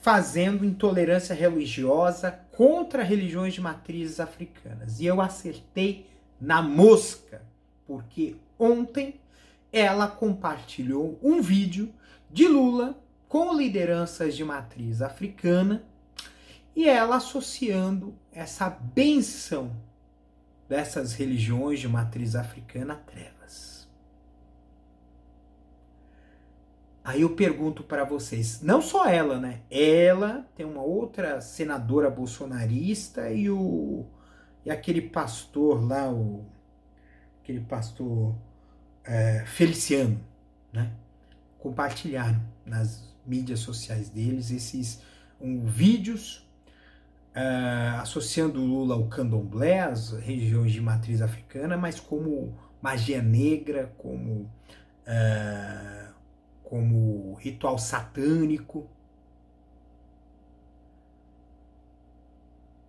fazendo 0.00 0.64
intolerância 0.64 1.34
religiosa 1.34 2.30
contra 2.56 3.02
religiões 3.02 3.54
de 3.54 3.60
matrizes 3.60 4.20
africanas. 4.20 5.00
E 5.00 5.06
eu 5.06 5.20
acertei 5.20 6.06
na 6.40 6.62
mosca, 6.62 7.42
porque 7.84 8.36
ontem 8.58 9.20
ela 9.72 10.08
compartilhou 10.08 11.18
um 11.22 11.40
vídeo 11.40 11.92
de 12.30 12.46
Lula 12.48 12.98
com 13.28 13.54
lideranças 13.54 14.34
de 14.34 14.44
matriz 14.44 15.02
africana 15.02 15.84
e 16.74 16.88
ela 16.88 17.16
associando 17.16 18.14
essa 18.32 18.70
benção 18.70 19.76
dessas 20.68 21.12
religiões 21.12 21.80
de 21.80 21.88
matriz 21.88 22.34
africana 22.34 22.94
a 22.94 22.96
trevas. 22.96 23.88
Aí 27.02 27.22
eu 27.22 27.34
pergunto 27.34 27.82
para 27.82 28.04
vocês, 28.04 28.60
não 28.60 28.82
só 28.82 29.06
ela, 29.06 29.40
né? 29.40 29.62
Ela 29.70 30.46
tem 30.54 30.66
uma 30.66 30.82
outra 30.82 31.40
senadora 31.40 32.10
bolsonarista 32.10 33.30
e 33.30 33.48
o 33.48 34.06
e 34.64 34.70
aquele 34.70 35.00
pastor 35.00 35.82
lá, 35.82 36.10
o 36.10 36.44
aquele 37.40 37.60
pastor 37.60 38.34
é, 39.08 39.42
Feliciano, 39.46 40.20
né? 40.70 40.92
Compartilharam 41.58 42.40
nas 42.64 43.02
mídias 43.26 43.60
sociais 43.60 44.10
deles 44.10 44.50
esses 44.50 45.02
um, 45.40 45.64
vídeos 45.64 46.46
uh, 47.34 48.00
associando 48.02 48.60
Lula 48.60 48.94
ao 48.94 49.06
candomblé, 49.08 49.80
as 49.80 50.12
regiões 50.12 50.72
de 50.72 50.80
matriz 50.80 51.22
africana, 51.22 51.76
mas 51.76 51.98
como 51.98 52.54
magia 52.82 53.22
negra, 53.22 53.92
como, 53.96 54.42
uh, 55.06 56.14
como 56.62 57.34
ritual 57.34 57.78
satânico. 57.78 58.86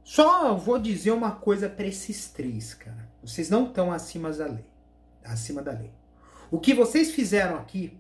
Só 0.04 0.54
vou 0.56 0.80
dizer 0.80 1.12
uma 1.12 1.32
coisa 1.32 1.70
para 1.70 1.86
esses 1.86 2.30
três, 2.30 2.74
cara. 2.74 3.08
Vocês 3.22 3.50
não 3.50 3.68
estão 3.68 3.92
acima 3.92 4.32
da 4.32 4.48
lei. 4.48 4.66
Acima 5.24 5.62
da 5.62 5.72
lei. 5.72 5.99
O 6.52 6.60
que 6.60 6.74
vocês 6.74 7.12
fizeram 7.12 7.58
aqui, 7.58 7.94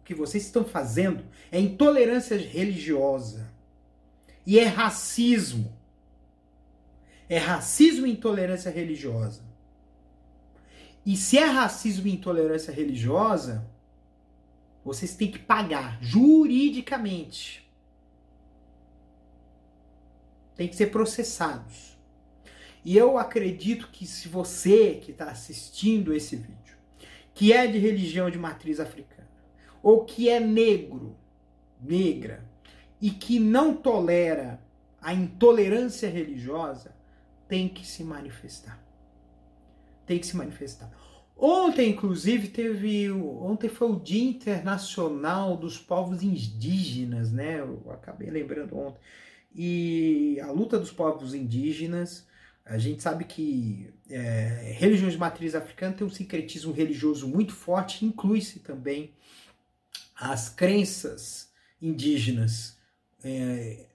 o 0.00 0.04
que 0.04 0.14
vocês 0.14 0.44
estão 0.44 0.64
fazendo, 0.64 1.24
é 1.50 1.58
intolerância 1.58 2.36
religiosa. 2.36 3.50
E 4.46 4.58
é 4.58 4.64
racismo 4.64 5.74
é 7.28 7.38
racismo 7.38 8.06
e 8.06 8.12
intolerância 8.12 8.70
religiosa. 8.70 9.42
E 11.04 11.16
se 11.16 11.38
é 11.38 11.44
racismo 11.44 12.06
e 12.06 12.12
intolerância 12.12 12.72
religiosa, 12.72 13.66
vocês 14.84 15.14
têm 15.14 15.30
que 15.30 15.38
pagar 15.38 15.98
juridicamente. 16.02 17.68
Tem 20.56 20.68
que 20.68 20.76
ser 20.76 20.86
processados. 20.86 21.96
E 22.84 22.96
eu 22.96 23.18
acredito 23.18 23.88
que 23.90 24.06
se 24.06 24.28
você 24.28 25.00
que 25.02 25.10
está 25.10 25.30
assistindo 25.30 26.14
esse 26.14 26.36
vídeo, 26.36 26.73
que 27.34 27.52
é 27.52 27.66
de 27.66 27.78
religião 27.78 28.30
de 28.30 28.38
matriz 28.38 28.80
africana, 28.80 29.28
ou 29.82 30.04
que 30.04 30.28
é 30.28 30.40
negro, 30.40 31.16
negra, 31.80 32.44
e 33.00 33.10
que 33.10 33.38
não 33.38 33.74
tolera 33.74 34.60
a 35.02 35.12
intolerância 35.12 36.08
religiosa, 36.08 36.94
tem 37.46 37.68
que 37.68 37.86
se 37.86 38.02
manifestar. 38.02 38.82
Tem 40.06 40.18
que 40.18 40.26
se 40.26 40.36
manifestar. 40.36 40.90
Ontem, 41.36 41.90
inclusive, 41.90 42.48
teve. 42.48 43.10
Ontem 43.10 43.68
foi 43.68 43.90
o 43.90 44.00
Dia 44.00 44.24
Internacional 44.24 45.56
dos 45.56 45.78
Povos 45.78 46.22
Indígenas, 46.22 47.32
né? 47.32 47.60
Eu 47.60 47.82
acabei 47.90 48.30
lembrando 48.30 48.78
ontem. 48.78 49.00
E 49.54 50.40
a 50.40 50.50
luta 50.50 50.78
dos 50.78 50.90
povos 50.90 51.32
indígenas, 51.32 52.26
a 52.64 52.78
gente 52.78 53.02
sabe 53.02 53.24
que 53.24 53.92
é, 54.08 54.74
religiões 54.78 55.12
de 55.12 55.18
matriz 55.18 55.54
africana 55.54 55.94
tem 55.94 56.06
um 56.06 56.10
sincretismo 56.10 56.72
religioso 56.72 57.28
muito 57.28 57.52
forte, 57.52 58.04
inclui-se 58.04 58.60
também 58.60 59.12
as 60.14 60.48
crenças 60.48 61.50
indígenas. 61.80 62.78
É, 63.22 63.86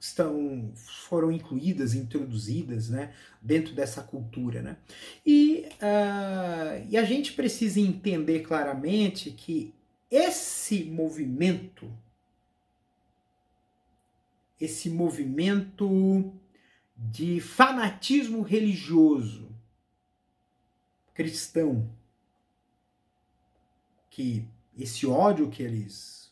estão 0.00 0.72
foram 0.74 1.30
incluídas, 1.30 1.94
introduzidas, 1.94 2.88
né, 2.88 3.12
dentro 3.40 3.74
dessa 3.74 4.02
cultura, 4.02 4.62
né? 4.62 4.78
E, 5.26 5.66
uh, 5.74 6.86
e 6.88 6.96
a 6.96 7.04
gente 7.04 7.34
precisa 7.34 7.78
entender 7.78 8.40
claramente 8.40 9.30
que 9.30 9.74
esse 10.10 10.84
movimento, 10.84 11.92
esse 14.58 14.88
movimento 14.88 16.32
de 17.02 17.40
fanatismo 17.40 18.42
religioso 18.42 19.48
cristão, 21.14 21.90
que 24.10 24.46
esse 24.76 25.06
ódio 25.06 25.50
que 25.50 25.62
eles 25.62 26.30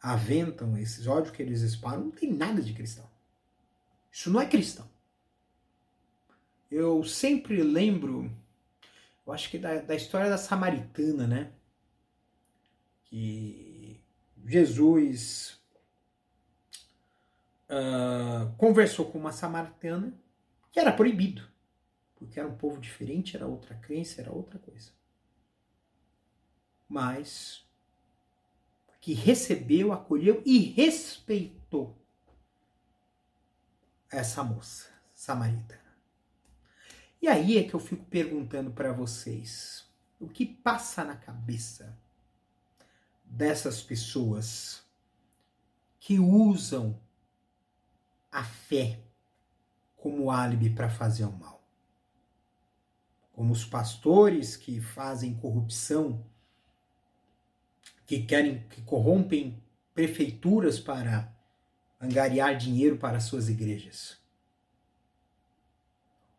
aventam, 0.00 0.76
esses 0.76 1.06
ódios 1.06 1.34
que 1.34 1.42
eles 1.42 1.62
espalham, 1.62 2.04
não 2.04 2.10
tem 2.10 2.32
nada 2.32 2.60
de 2.60 2.74
cristão. 2.74 3.08
Isso 4.12 4.30
não 4.30 4.40
é 4.40 4.46
cristão. 4.46 4.88
Eu 6.70 7.02
sempre 7.02 7.62
lembro, 7.62 8.30
eu 9.26 9.32
acho 9.32 9.50
que 9.50 9.58
da, 9.58 9.80
da 9.80 9.94
história 9.94 10.28
da 10.28 10.38
Samaritana, 10.38 11.26
né? 11.26 11.52
Que 13.04 14.00
Jesus 14.46 15.59
uh, 17.70 18.52
conversou 18.56 19.10
com 19.10 19.18
uma 19.18 19.32
samaritana 19.32 20.12
que 20.72 20.80
era 20.80 20.92
proibido, 20.92 21.48
porque 22.16 22.38
era 22.38 22.48
um 22.48 22.56
povo 22.56 22.80
diferente, 22.80 23.36
era 23.36 23.46
outra 23.46 23.74
crença, 23.76 24.20
era 24.20 24.32
outra 24.32 24.58
coisa. 24.58 24.90
Mas 26.88 27.64
que 29.00 29.14
recebeu, 29.14 29.92
acolheu 29.92 30.42
e 30.44 30.58
respeitou 30.58 31.96
essa 34.10 34.44
moça 34.44 34.90
samaritana. 35.14 35.80
E 37.22 37.28
aí 37.28 37.58
é 37.58 37.62
que 37.62 37.74
eu 37.74 37.80
fico 37.80 38.04
perguntando 38.06 38.70
para 38.70 38.92
vocês, 38.92 39.86
o 40.18 40.28
que 40.28 40.44
passa 40.44 41.04
na 41.04 41.16
cabeça 41.16 41.96
dessas 43.24 43.82
pessoas 43.82 44.82
que 45.98 46.18
usam 46.18 46.98
a 48.30 48.44
fé 48.44 49.00
como 49.96 50.30
álibi 50.30 50.70
para 50.70 50.88
fazer 50.88 51.24
o 51.24 51.32
mal? 51.32 51.62
Como 53.32 53.52
os 53.52 53.64
pastores 53.64 54.56
que 54.56 54.80
fazem 54.80 55.34
corrupção, 55.34 56.24
que 58.06 58.22
querem 58.22 58.66
que 58.68 58.82
corrompem 58.82 59.62
prefeituras 59.94 60.80
para 60.80 61.32
angariar 62.00 62.56
dinheiro 62.56 62.96
para 62.96 63.20
suas 63.20 63.48
igrejas. 63.48 64.18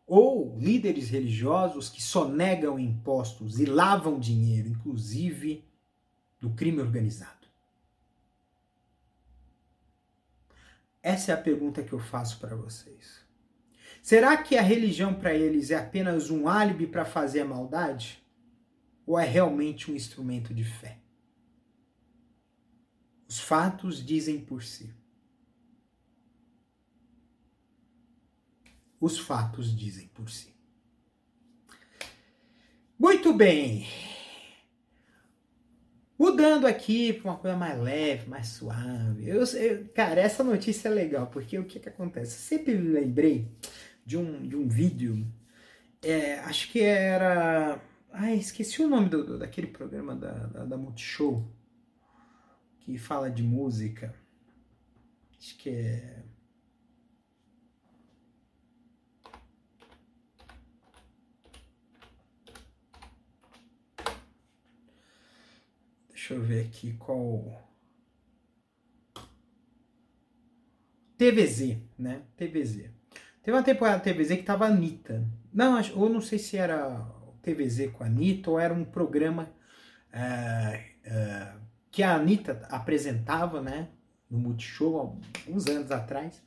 Ou 0.06 0.58
líderes 0.58 1.08
religiosos 1.08 1.88
que 1.88 2.02
só 2.02 2.28
negam 2.28 2.78
impostos 2.78 3.58
e 3.60 3.64
lavam 3.64 4.18
dinheiro, 4.18 4.68
inclusive 4.68 5.64
do 6.40 6.50
crime 6.50 6.80
organizado. 6.80 7.41
Essa 11.02 11.32
é 11.32 11.34
a 11.34 11.40
pergunta 11.40 11.82
que 11.82 11.92
eu 11.92 11.98
faço 11.98 12.38
para 12.38 12.54
vocês. 12.54 13.22
Será 14.00 14.36
que 14.36 14.56
a 14.56 14.62
religião 14.62 15.14
para 15.14 15.34
eles 15.34 15.70
é 15.70 15.76
apenas 15.76 16.30
um 16.30 16.48
álibi 16.48 16.86
para 16.86 17.04
fazer 17.04 17.40
a 17.40 17.44
maldade? 17.44 18.22
Ou 19.06 19.18
é 19.18 19.24
realmente 19.24 19.90
um 19.90 19.94
instrumento 19.94 20.54
de 20.54 20.64
fé? 20.64 20.98
Os 23.28 23.40
fatos 23.40 24.04
dizem 24.04 24.40
por 24.40 24.62
si. 24.62 24.94
os 29.02 29.18
fatos 29.18 29.76
dizem 29.76 30.06
por 30.14 30.30
si. 30.30 30.54
Muito 32.96 33.34
bem. 33.34 33.84
Mudando 36.22 36.68
aqui 36.68 37.12
para 37.14 37.32
uma 37.32 37.36
coisa 37.36 37.56
mais 37.56 37.80
leve, 37.80 38.30
mais 38.30 38.46
suave. 38.46 39.28
Eu, 39.28 39.42
eu, 39.42 39.88
cara, 39.88 40.20
essa 40.20 40.44
notícia 40.44 40.86
é 40.86 40.92
legal, 40.92 41.26
porque 41.26 41.58
o 41.58 41.64
que, 41.64 41.80
que 41.80 41.88
acontece? 41.88 42.38
sempre 42.38 42.76
me 42.76 42.92
lembrei 42.92 43.48
de 44.06 44.16
um, 44.16 44.46
de 44.46 44.54
um 44.54 44.68
vídeo, 44.68 45.26
é, 46.00 46.38
acho 46.38 46.70
que 46.70 46.80
era. 46.80 47.82
Ai, 48.12 48.36
esqueci 48.36 48.80
o 48.80 48.88
nome 48.88 49.08
do, 49.08 49.24
do 49.24 49.36
daquele 49.36 49.66
programa 49.66 50.14
da, 50.14 50.32
da, 50.46 50.64
da 50.64 50.76
Multishow, 50.76 51.44
que 52.78 52.96
fala 52.98 53.28
de 53.28 53.42
música. 53.42 54.14
Acho 55.36 55.58
que 55.58 55.70
é. 55.70 56.21
Deixa 66.32 66.34
eu 66.34 66.40
ver 66.40 66.64
aqui 66.64 66.92
qual. 66.94 67.60
TVZ, 71.18 71.76
né? 71.98 72.22
TVZ. 72.38 72.88
Teve 73.42 73.56
uma 73.56 73.62
temporada 73.62 74.00
TVZ 74.00 74.36
que 74.36 74.42
tava 74.42 74.64
Anitta. 74.64 75.22
Não, 75.52 75.78
ou 75.94 76.08
não 76.08 76.22
sei 76.22 76.38
se 76.38 76.56
era 76.56 77.06
TVZ 77.42 77.90
com 77.92 78.02
a 78.02 78.06
Anitta 78.06 78.50
ou 78.50 78.58
era 78.58 78.72
um 78.72 78.82
programa 78.82 79.52
é, 80.10 80.82
é, 81.04 81.52
que 81.90 82.02
a 82.02 82.14
Anitta 82.14 82.66
apresentava, 82.70 83.60
né? 83.60 83.88
No 84.30 84.38
Multishow, 84.38 85.20
uns 85.46 85.66
anos 85.66 85.90
atrás. 85.90 86.42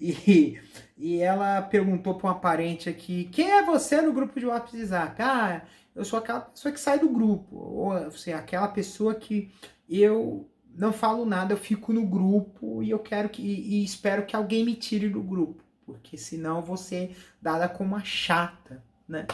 E, 0.00 0.58
e 0.96 1.20
ela 1.20 1.60
perguntou 1.60 2.14
para 2.14 2.28
uma 2.28 2.40
parente 2.40 2.88
aqui: 2.88 3.24
quem 3.30 3.50
é 3.50 3.62
você 3.62 4.00
no 4.00 4.14
grupo 4.14 4.40
de 4.40 4.46
WhatsApp? 4.46 5.22
Ah, 5.22 5.62
eu 5.96 6.04
sou 6.04 6.18
aquela 6.18 6.42
pessoa 6.42 6.72
que 6.72 6.78
sai 6.78 6.98
do 6.98 7.08
grupo, 7.08 7.56
ou 7.56 7.92
assim, 7.92 8.32
aquela 8.32 8.68
pessoa 8.68 9.14
que 9.14 9.50
eu 9.88 10.48
não 10.74 10.92
falo 10.92 11.24
nada, 11.24 11.54
eu 11.54 11.56
fico 11.56 11.90
no 11.90 12.06
grupo 12.06 12.82
e 12.82 12.90
eu 12.90 12.98
quero 12.98 13.30
que 13.30 13.42
e 13.42 13.82
espero 13.82 14.26
que 14.26 14.36
alguém 14.36 14.62
me 14.62 14.74
tire 14.74 15.08
do 15.08 15.22
grupo, 15.22 15.64
porque 15.86 16.18
senão 16.18 16.58
eu 16.58 16.62
vou 16.62 16.76
ser 16.76 17.16
dada 17.40 17.66
como 17.66 17.96
a 17.96 18.04
chata, 18.04 18.84
né, 19.08 19.26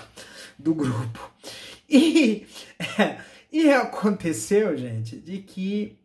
do 0.57 0.73
grupo. 0.73 1.33
E, 1.89 2.47
e 3.51 3.69
aconteceu, 3.71 4.77
gente, 4.77 5.19
de 5.19 5.39
que 5.39 5.99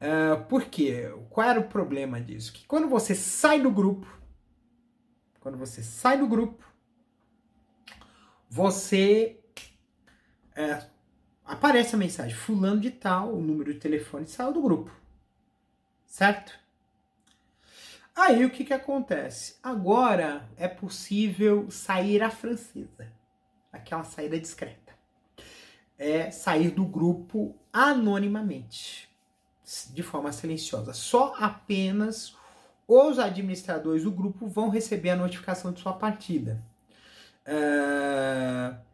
uh, 0.00 0.44
por 0.44 0.66
quê? 0.66 1.12
Qual 1.28 1.48
era 1.48 1.58
o 1.58 1.68
problema 1.68 2.20
disso? 2.20 2.52
Que 2.52 2.64
quando 2.66 2.88
você 2.88 3.16
sai 3.16 3.60
do 3.60 3.70
grupo, 3.70 4.06
quando 5.40 5.58
você 5.58 5.82
sai 5.82 6.18
do 6.18 6.26
grupo, 6.28 6.64
você 8.48 9.40
é, 10.58 10.82
aparece 11.44 11.94
a 11.94 11.98
mensagem, 11.98 12.34
fulano 12.34 12.80
de 12.80 12.90
tal, 12.90 13.32
o 13.32 13.40
número 13.40 13.72
de 13.72 13.78
telefone 13.78 14.26
saiu 14.26 14.52
do 14.52 14.60
grupo. 14.60 14.90
Certo? 16.04 16.52
Aí 18.16 18.44
o 18.44 18.50
que, 18.50 18.64
que 18.64 18.74
acontece? 18.74 19.54
Agora 19.62 20.48
é 20.56 20.66
possível 20.66 21.70
sair 21.70 22.24
à 22.24 22.30
francesa. 22.30 23.06
Aquela 23.72 24.02
saída 24.02 24.40
discreta. 24.40 24.92
É 25.96 26.32
sair 26.32 26.70
do 26.70 26.84
grupo 26.84 27.54
anonimamente, 27.72 29.08
de 29.92 30.02
forma 30.02 30.32
silenciosa. 30.32 30.92
Só 30.92 31.36
apenas 31.38 32.36
os 32.88 33.20
administradores 33.20 34.02
do 34.02 34.10
grupo 34.10 34.48
vão 34.48 34.70
receber 34.70 35.10
a 35.10 35.16
notificação 35.16 35.70
de 35.72 35.80
sua 35.80 35.92
partida. 35.92 36.60
Uh, 37.46 38.87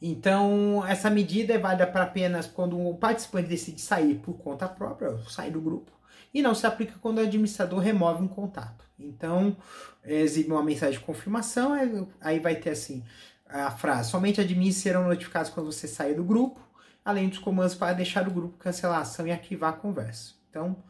então, 0.00 0.84
essa 0.86 1.10
medida 1.10 1.52
é 1.52 1.58
válida 1.58 1.86
para 1.86 2.04
apenas 2.04 2.46
quando 2.46 2.80
o 2.80 2.96
participante 2.96 3.48
decide 3.48 3.80
sair 3.80 4.14
por 4.14 4.38
conta 4.38 4.66
própria, 4.66 5.18
sair 5.28 5.50
do 5.50 5.60
grupo, 5.60 5.92
e 6.32 6.40
não 6.40 6.54
se 6.54 6.66
aplica 6.66 6.94
quando 7.00 7.18
o 7.18 7.22
administrador 7.22 7.80
remove 7.80 8.22
um 8.22 8.28
contato. 8.28 8.84
Então, 8.98 9.56
exibe 10.04 10.52
uma 10.52 10.62
mensagem 10.62 10.98
de 10.98 11.04
confirmação, 11.04 11.72
aí 12.20 12.38
vai 12.38 12.56
ter 12.56 12.70
assim 12.70 13.04
a 13.46 13.70
frase: 13.70 14.10
somente 14.10 14.40
admins 14.40 14.76
serão 14.76 15.06
notificados 15.06 15.50
quando 15.50 15.70
você 15.70 15.86
sair 15.86 16.14
do 16.14 16.24
grupo, 16.24 16.60
além 17.04 17.28
dos 17.28 17.38
comandos 17.38 17.74
para 17.74 17.92
deixar 17.92 18.26
o 18.26 18.30
grupo, 18.30 18.56
cancelação 18.56 19.26
e 19.26 19.32
arquivar 19.32 19.70
a 19.70 19.76
conversa. 19.76 20.34
Então, 20.48 20.82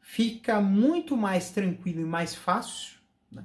fica 0.00 0.60
muito 0.60 1.16
mais 1.16 1.50
tranquilo 1.50 2.00
e 2.00 2.04
mais 2.04 2.34
fácil. 2.34 2.98
Né? 3.30 3.44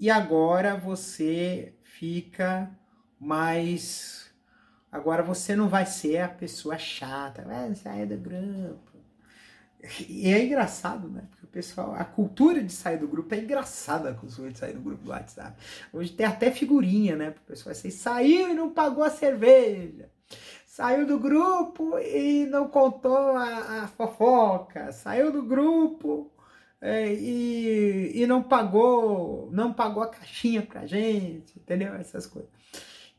E 0.00 0.10
agora 0.10 0.76
você 0.76 1.74
fica 1.82 2.70
mais 3.20 4.21
Agora 4.92 5.22
você 5.22 5.56
não 5.56 5.70
vai 5.70 5.86
ser 5.86 6.18
a 6.18 6.28
pessoa 6.28 6.76
chata, 6.76 7.42
vai 7.42 7.74
sair 7.74 8.04
do 8.04 8.18
grupo. 8.18 8.92
E 10.06 10.30
é 10.30 10.44
engraçado, 10.44 11.08
né? 11.08 11.24
Porque 11.30 11.46
o 11.46 11.48
pessoal, 11.48 11.94
a 11.94 12.04
cultura 12.04 12.62
de 12.62 12.72
sair 12.72 12.98
do 12.98 13.08
grupo 13.08 13.34
é 13.34 13.38
engraçada 13.38 14.10
a 14.10 14.14
cultura 14.14 14.50
de 14.52 14.58
sair 14.58 14.74
do 14.74 14.82
grupo 14.82 15.02
do 15.02 15.10
WhatsApp. 15.10 15.56
Hoje 15.92 16.12
tem 16.12 16.26
até 16.26 16.50
figurinha, 16.50 17.16
né? 17.16 17.30
Para 17.30 17.40
o 17.40 17.46
pessoal 17.46 17.72
assim, 17.72 17.90
saiu 17.90 18.50
e 18.50 18.54
não 18.54 18.70
pagou 18.70 19.02
a 19.02 19.10
cerveja. 19.10 20.10
Saiu 20.66 21.06
do 21.06 21.18
grupo 21.18 21.98
e 21.98 22.46
não 22.46 22.68
contou 22.68 23.16
a, 23.36 23.84
a 23.84 23.88
fofoca. 23.88 24.92
Saiu 24.92 25.32
do 25.32 25.42
grupo 25.42 26.30
é, 26.80 27.12
e, 27.12 28.22
e 28.22 28.26
não 28.26 28.42
pagou, 28.42 29.48
não 29.52 29.72
pagou 29.72 30.02
a 30.02 30.08
caixinha 30.08 30.62
pra 30.62 30.86
gente, 30.86 31.58
entendeu? 31.58 31.94
Essas 31.94 32.26
coisas. 32.26 32.50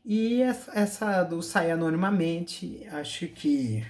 E 0.04 0.42
essa 0.42 1.22
do 1.22 1.42
sair 1.42 1.70
anonimamente, 1.70 2.86
acho 2.92 3.26
que 3.28 3.84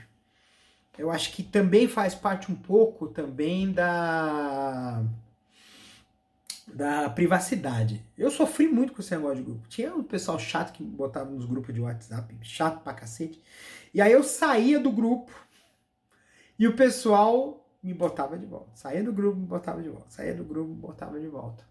eu 0.97 1.11
acho 1.11 1.33
que 1.33 1.43
também 1.43 1.89
faz 1.89 2.15
parte 2.15 2.53
um 2.53 2.55
pouco 2.55 3.09
também 3.09 3.73
da 3.73 5.05
da 6.73 7.11
privacidade. 7.11 8.05
Eu 8.17 8.31
sofri 8.31 8.67
muito 8.69 8.93
com 8.93 9.01
esse 9.01 9.15
negócio 9.15 9.37
de 9.37 9.43
grupo. 9.43 9.69
Tinha 9.69 9.95
um 9.95 10.03
pessoal 10.03 10.39
chato 10.39 10.73
que 10.73 10.83
botava 10.83 11.31
nos 11.31 11.45
grupos 11.45 11.75
de 11.75 11.81
WhatsApp, 11.81 12.37
chato 12.43 12.83
pra 12.83 12.95
cacete. 12.95 13.43
E 13.93 14.01
aí 14.01 14.13
eu 14.13 14.23
saía 14.23 14.81
do 14.81 14.91
grupo 14.91 15.33
e 16.59 16.67
o 16.67 16.77
pessoal 16.77 17.69
me 17.83 17.93
botava 17.93 18.39
de 18.39 18.47
volta. 18.47 18.71
Saía 18.75 19.03
do 19.03 19.13
grupo, 19.13 19.39
me 19.39 19.47
botava 19.47 19.83
de 19.83 19.89
volta. 19.89 20.11
Saía 20.11 20.35
do 20.35 20.45
grupo, 20.45 20.71
me 20.71 20.81
botava 20.81 21.21
de 21.21 21.29
volta. 21.29 21.65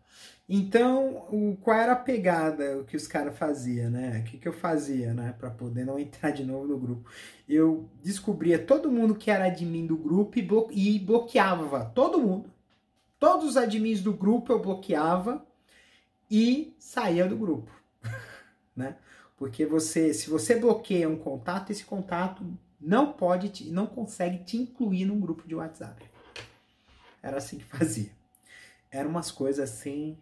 Então, 0.47 1.25
o, 1.31 1.57
qual 1.61 1.77
era 1.77 1.93
a 1.93 1.97
pegada 1.97 2.77
o 2.79 2.83
que 2.83 2.97
os 2.97 3.07
caras 3.07 3.37
faziam, 3.37 3.89
né? 3.89 4.19
O 4.19 4.23
que, 4.29 4.37
que 4.37 4.47
eu 4.47 4.53
fazia, 4.53 5.13
né? 5.13 5.33
Para 5.39 5.49
poder 5.49 5.85
não 5.85 5.97
entrar 5.99 6.31
de 6.31 6.43
novo 6.43 6.67
no 6.67 6.77
grupo. 6.77 7.09
Eu 7.47 7.89
descobria 8.03 8.59
todo 8.59 8.91
mundo 8.91 9.15
que 9.15 9.31
era 9.31 9.45
admin 9.45 9.85
do 9.85 9.97
grupo 9.97 10.37
e, 10.37 10.41
blo 10.41 10.67
e 10.71 10.99
bloqueava 10.99 11.85
todo 11.85 12.19
mundo. 12.19 12.51
Todos 13.17 13.51
os 13.51 13.57
admins 13.57 14.01
do 14.01 14.13
grupo 14.13 14.51
eu 14.51 14.59
bloqueava 14.59 15.45
e 16.29 16.75
saía 16.77 17.25
do 17.25 17.37
grupo, 17.37 17.71
né? 18.75 18.97
Porque 19.37 19.65
você, 19.65 20.13
se 20.13 20.29
você 20.29 20.55
bloqueia 20.55 21.07
um 21.07 21.17
contato, 21.17 21.71
esse 21.71 21.85
contato 21.85 22.45
não 22.79 23.13
pode, 23.13 23.49
te, 23.49 23.71
não 23.71 23.85
consegue 23.87 24.43
te 24.43 24.57
incluir 24.57 25.05
num 25.05 25.19
grupo 25.19 25.47
de 25.47 25.55
WhatsApp. 25.55 26.03
Era 27.21 27.37
assim 27.37 27.57
que 27.57 27.63
fazia. 27.63 28.11
Eram 28.91 29.09
umas 29.09 29.31
coisas 29.31 29.71
assim 29.71 30.17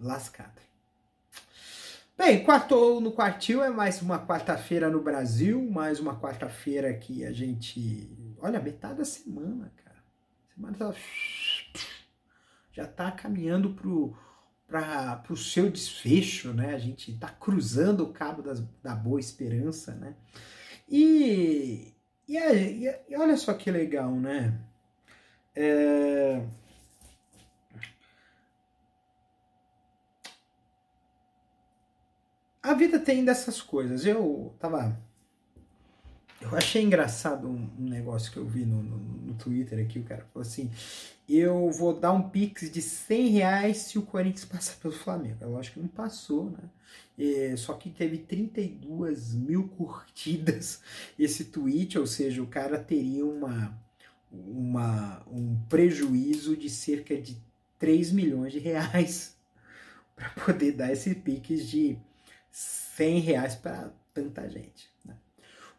lascadas. 0.00 0.64
Bem, 2.16 2.44
quartou 2.44 3.00
no 3.00 3.10
quartil 3.10 3.62
é 3.62 3.70
mais 3.70 4.00
uma 4.00 4.24
quarta-feira 4.24 4.88
no 4.88 5.00
Brasil, 5.00 5.60
mais 5.70 5.98
uma 5.98 6.18
quarta-feira 6.18 6.94
que 6.94 7.24
a 7.24 7.32
gente. 7.32 8.08
Olha, 8.38 8.60
metade 8.60 8.98
da 8.98 9.04
semana, 9.04 9.72
cara. 9.84 9.96
semana 10.54 10.76
tá... 10.76 10.94
já 12.72 12.86
tá 12.86 13.10
caminhando 13.10 13.70
pro, 13.70 14.16
para 14.68 15.24
o 15.28 15.36
seu 15.36 15.68
desfecho, 15.68 16.52
né? 16.52 16.74
A 16.74 16.78
gente 16.78 17.10
está 17.10 17.28
cruzando 17.28 18.04
o 18.04 18.12
cabo 18.12 18.42
das, 18.42 18.60
da 18.82 18.94
boa 18.94 19.18
esperança, 19.18 19.94
né? 19.94 20.14
E, 20.88 21.94
e, 22.28 22.36
e, 22.36 23.00
e 23.08 23.16
olha 23.16 23.36
só 23.36 23.54
que 23.54 23.70
legal, 23.70 24.12
né? 24.12 24.56
É... 25.54 26.44
A 32.64 32.72
vida 32.72 32.98
tem 32.98 33.22
dessas 33.22 33.60
coisas. 33.60 34.06
Eu 34.06 34.54
tava. 34.58 34.98
Eu 36.40 36.56
achei 36.56 36.82
engraçado 36.82 37.46
um, 37.46 37.70
um 37.78 37.88
negócio 37.90 38.32
que 38.32 38.38
eu 38.38 38.46
vi 38.46 38.64
no, 38.64 38.82
no, 38.82 38.96
no 38.96 39.34
Twitter 39.34 39.78
aqui. 39.84 39.98
O 39.98 40.04
cara 40.04 40.26
falou 40.32 40.46
assim: 40.48 40.70
eu 41.28 41.70
vou 41.70 41.92
dar 41.92 42.12
um 42.12 42.30
pix 42.30 42.70
de 42.70 42.80
100 42.80 43.28
reais 43.28 43.76
se 43.76 43.98
o 43.98 44.02
Corinthians 44.02 44.46
passar 44.48 44.76
pelo 44.76 44.94
Flamengo. 44.94 45.36
É 45.42 45.44
lógico 45.44 45.74
que 45.74 45.80
não 45.80 45.88
passou, 45.88 46.50
né? 46.50 46.70
É, 47.18 47.54
só 47.54 47.74
que 47.74 47.90
teve 47.90 48.16
32 48.16 49.34
mil 49.34 49.68
curtidas 49.68 50.80
esse 51.18 51.44
tweet, 51.44 51.98
ou 51.98 52.06
seja, 52.06 52.42
o 52.42 52.46
cara 52.46 52.78
teria 52.78 53.26
uma, 53.26 53.78
uma, 54.32 55.22
um 55.30 55.54
prejuízo 55.68 56.56
de 56.56 56.70
cerca 56.70 57.14
de 57.14 57.36
3 57.78 58.10
milhões 58.10 58.54
de 58.54 58.58
reais 58.58 59.36
para 60.16 60.30
poder 60.30 60.72
dar 60.72 60.90
esse 60.90 61.14
pix 61.14 61.68
de 61.68 61.98
100 62.54 63.18
reais 63.18 63.56
para 63.56 63.92
tanta 64.12 64.48
gente. 64.48 64.88
Né? 65.04 65.16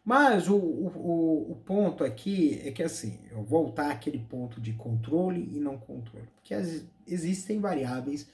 Mas 0.04 0.46
o, 0.46 0.56
o, 0.56 1.52
o 1.52 1.56
ponto 1.64 2.04
aqui 2.04 2.60
é 2.62 2.70
que 2.70 2.82
assim, 2.82 3.18
eu 3.30 3.42
voltar 3.42 3.90
àquele 3.90 4.18
ponto 4.18 4.60
de 4.60 4.74
controle 4.74 5.50
e 5.54 5.58
não 5.58 5.78
controle. 5.78 6.28
Porque 6.34 6.52
as, 6.52 6.84
existem 7.06 7.58
variáveis 7.60 8.28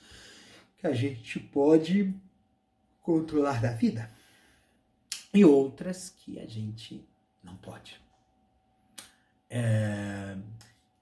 que 0.76 0.86
a 0.88 0.92
gente 0.92 1.38
pode 1.38 2.12
controlar 3.00 3.62
da 3.62 3.70
vida 3.70 4.10
e 5.32 5.44
outras 5.44 6.10
que 6.10 6.40
a 6.40 6.46
gente 6.46 7.06
não 7.44 7.56
pode. 7.56 8.00
É, 9.48 10.36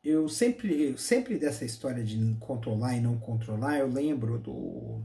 eu 0.05 0.29
sempre, 0.29 0.91
eu 0.91 0.99
sempre 0.99 1.39
dessa 1.39 1.65
história 1.65 2.05
de 2.05 2.37
controlar 2.39 2.97
e 2.97 3.01
não 3.01 3.19
controlar, 3.19 3.79
eu 3.79 3.89
lembro 3.89 4.39
do, 4.39 5.03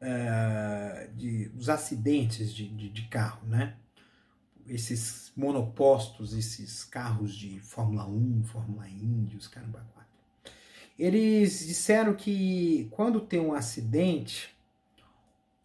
é, 0.00 1.10
de, 1.14 1.48
dos 1.50 1.68
acidentes 1.68 2.54
de, 2.54 2.68
de, 2.68 2.88
de 2.88 3.02
carro, 3.08 3.46
né? 3.46 3.76
esses 4.70 5.32
monopostos, 5.36 6.32
esses 6.32 6.84
carros 6.84 7.34
de 7.34 7.58
Fórmula 7.60 8.06
1, 8.06 8.44
Fórmula 8.44 8.88
Indy, 8.88 9.36
os 9.36 9.48
caramba 9.48 9.84
4. 9.94 10.10
Eles 10.98 11.66
disseram 11.66 12.14
que 12.14 12.88
quando 12.92 13.20
tem 13.20 13.40
um 13.40 13.52
acidente, 13.52 14.54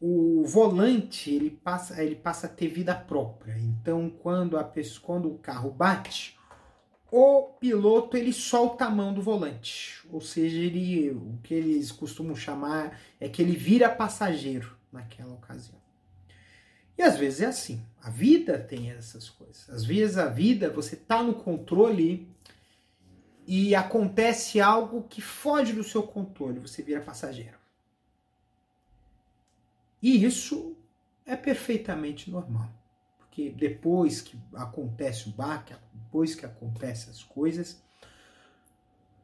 o 0.02 0.44
volante 0.46 1.30
ele 1.30 1.52
passa, 1.52 2.02
ele 2.02 2.16
passa 2.16 2.48
a 2.48 2.50
ter 2.50 2.68
vida 2.68 2.96
própria. 2.96 3.58
Então, 3.60 4.10
quando 4.10 4.58
a 4.58 4.72
quando 5.02 5.32
o 5.32 5.38
carro 5.38 5.70
bate, 5.70 6.38
o 7.18 7.44
piloto 7.44 8.18
ele 8.18 8.34
solta 8.34 8.84
a 8.84 8.90
mão 8.90 9.14
do 9.14 9.22
volante, 9.22 10.06
ou 10.12 10.20
seja, 10.20 10.58
ele, 10.58 11.12
o 11.12 11.40
que 11.42 11.54
eles 11.54 11.90
costumam 11.90 12.36
chamar 12.36 13.00
é 13.22 13.30
que 13.30 13.42
ele 13.42 13.56
vira 13.56 13.88
passageiro 13.88 14.76
naquela 14.92 15.34
ocasião. 15.34 15.80
E 16.98 17.02
às 17.02 17.16
vezes 17.16 17.40
é 17.40 17.46
assim. 17.46 17.82
A 18.04 18.10
vida 18.10 18.60
tem 18.60 18.92
essas 18.92 19.30
coisas. 19.30 19.70
Às 19.70 19.86
vezes 19.86 20.18
a 20.18 20.28
vida, 20.28 20.70
você 20.70 20.98
tá 20.98 21.24
no 21.24 21.36
controle 21.36 22.30
e 23.48 23.74
acontece 23.74 24.60
algo 24.60 25.04
que 25.04 25.22
foge 25.22 25.72
do 25.72 25.86
seu 25.86 26.04
controle, 26.04 26.60
você 26.60 26.84
vira 26.84 27.00
passageiro. 27.00 27.58
E 30.02 30.22
isso 30.22 30.76
é 31.26 31.38
perfeitamente 31.38 32.30
normal. 32.30 32.70
Porque 33.36 33.50
depois 33.50 34.22
que 34.22 34.40
acontece 34.54 35.28
o 35.28 35.32
baque, 35.34 35.76
depois 35.94 36.34
que 36.34 36.46
acontecem 36.46 37.12
as 37.12 37.22
coisas, 37.22 37.84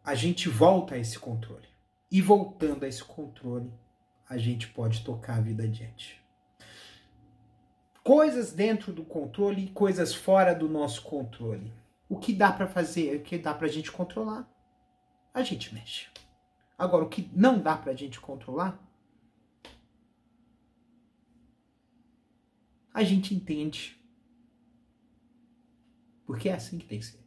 a 0.04 0.14
gente 0.16 0.50
volta 0.50 0.96
a 0.96 0.98
esse 0.98 1.18
controle. 1.18 1.70
E 2.12 2.22
voltando 2.22 2.84
a 2.84 2.90
esse 2.90 3.06
controle, 3.06 3.72
a 4.28 4.38
gente 4.38 4.68
pode 4.68 5.06
tocar 5.06 5.38
a 5.38 5.42
vida 5.42 5.64
adiante 5.64 6.22
coisas 8.04 8.52
dentro 8.52 8.92
do 8.92 9.04
controle 9.04 9.66
e 9.66 9.70
coisas 9.70 10.14
fora 10.14 10.54
do 10.54 10.68
nosso 10.68 11.04
controle. 11.04 11.72
O 12.10 12.18
que 12.18 12.34
dá 12.34 12.52
para 12.52 12.68
fazer, 12.68 13.18
o 13.18 13.22
que 13.22 13.38
dá 13.38 13.54
para 13.54 13.68
a 13.68 13.70
gente 13.70 13.92
controlar, 13.92 14.52
a 15.32 15.44
gente 15.44 15.72
mexe. 15.74 16.08
Agora, 16.76 17.06
o 17.06 17.10
que 17.10 17.30
não 17.32 17.60
dá 17.60 17.78
para 17.78 17.92
a 17.92 17.96
gente 17.96 18.20
controlar, 18.20 18.78
a 22.92 23.04
gente 23.04 23.36
entende. 23.36 24.01
Porque 26.32 26.48
é 26.48 26.54
assim 26.54 26.78
que 26.78 26.86
tem 26.86 26.98
que 26.98 27.06
ser. 27.06 27.20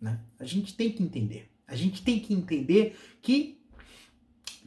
Né? 0.00 0.20
A 0.38 0.44
gente 0.44 0.76
tem 0.76 0.92
que 0.92 1.02
entender. 1.02 1.50
A 1.66 1.74
gente 1.74 2.04
tem 2.04 2.20
que 2.20 2.32
entender 2.32 2.96
que 3.20 3.60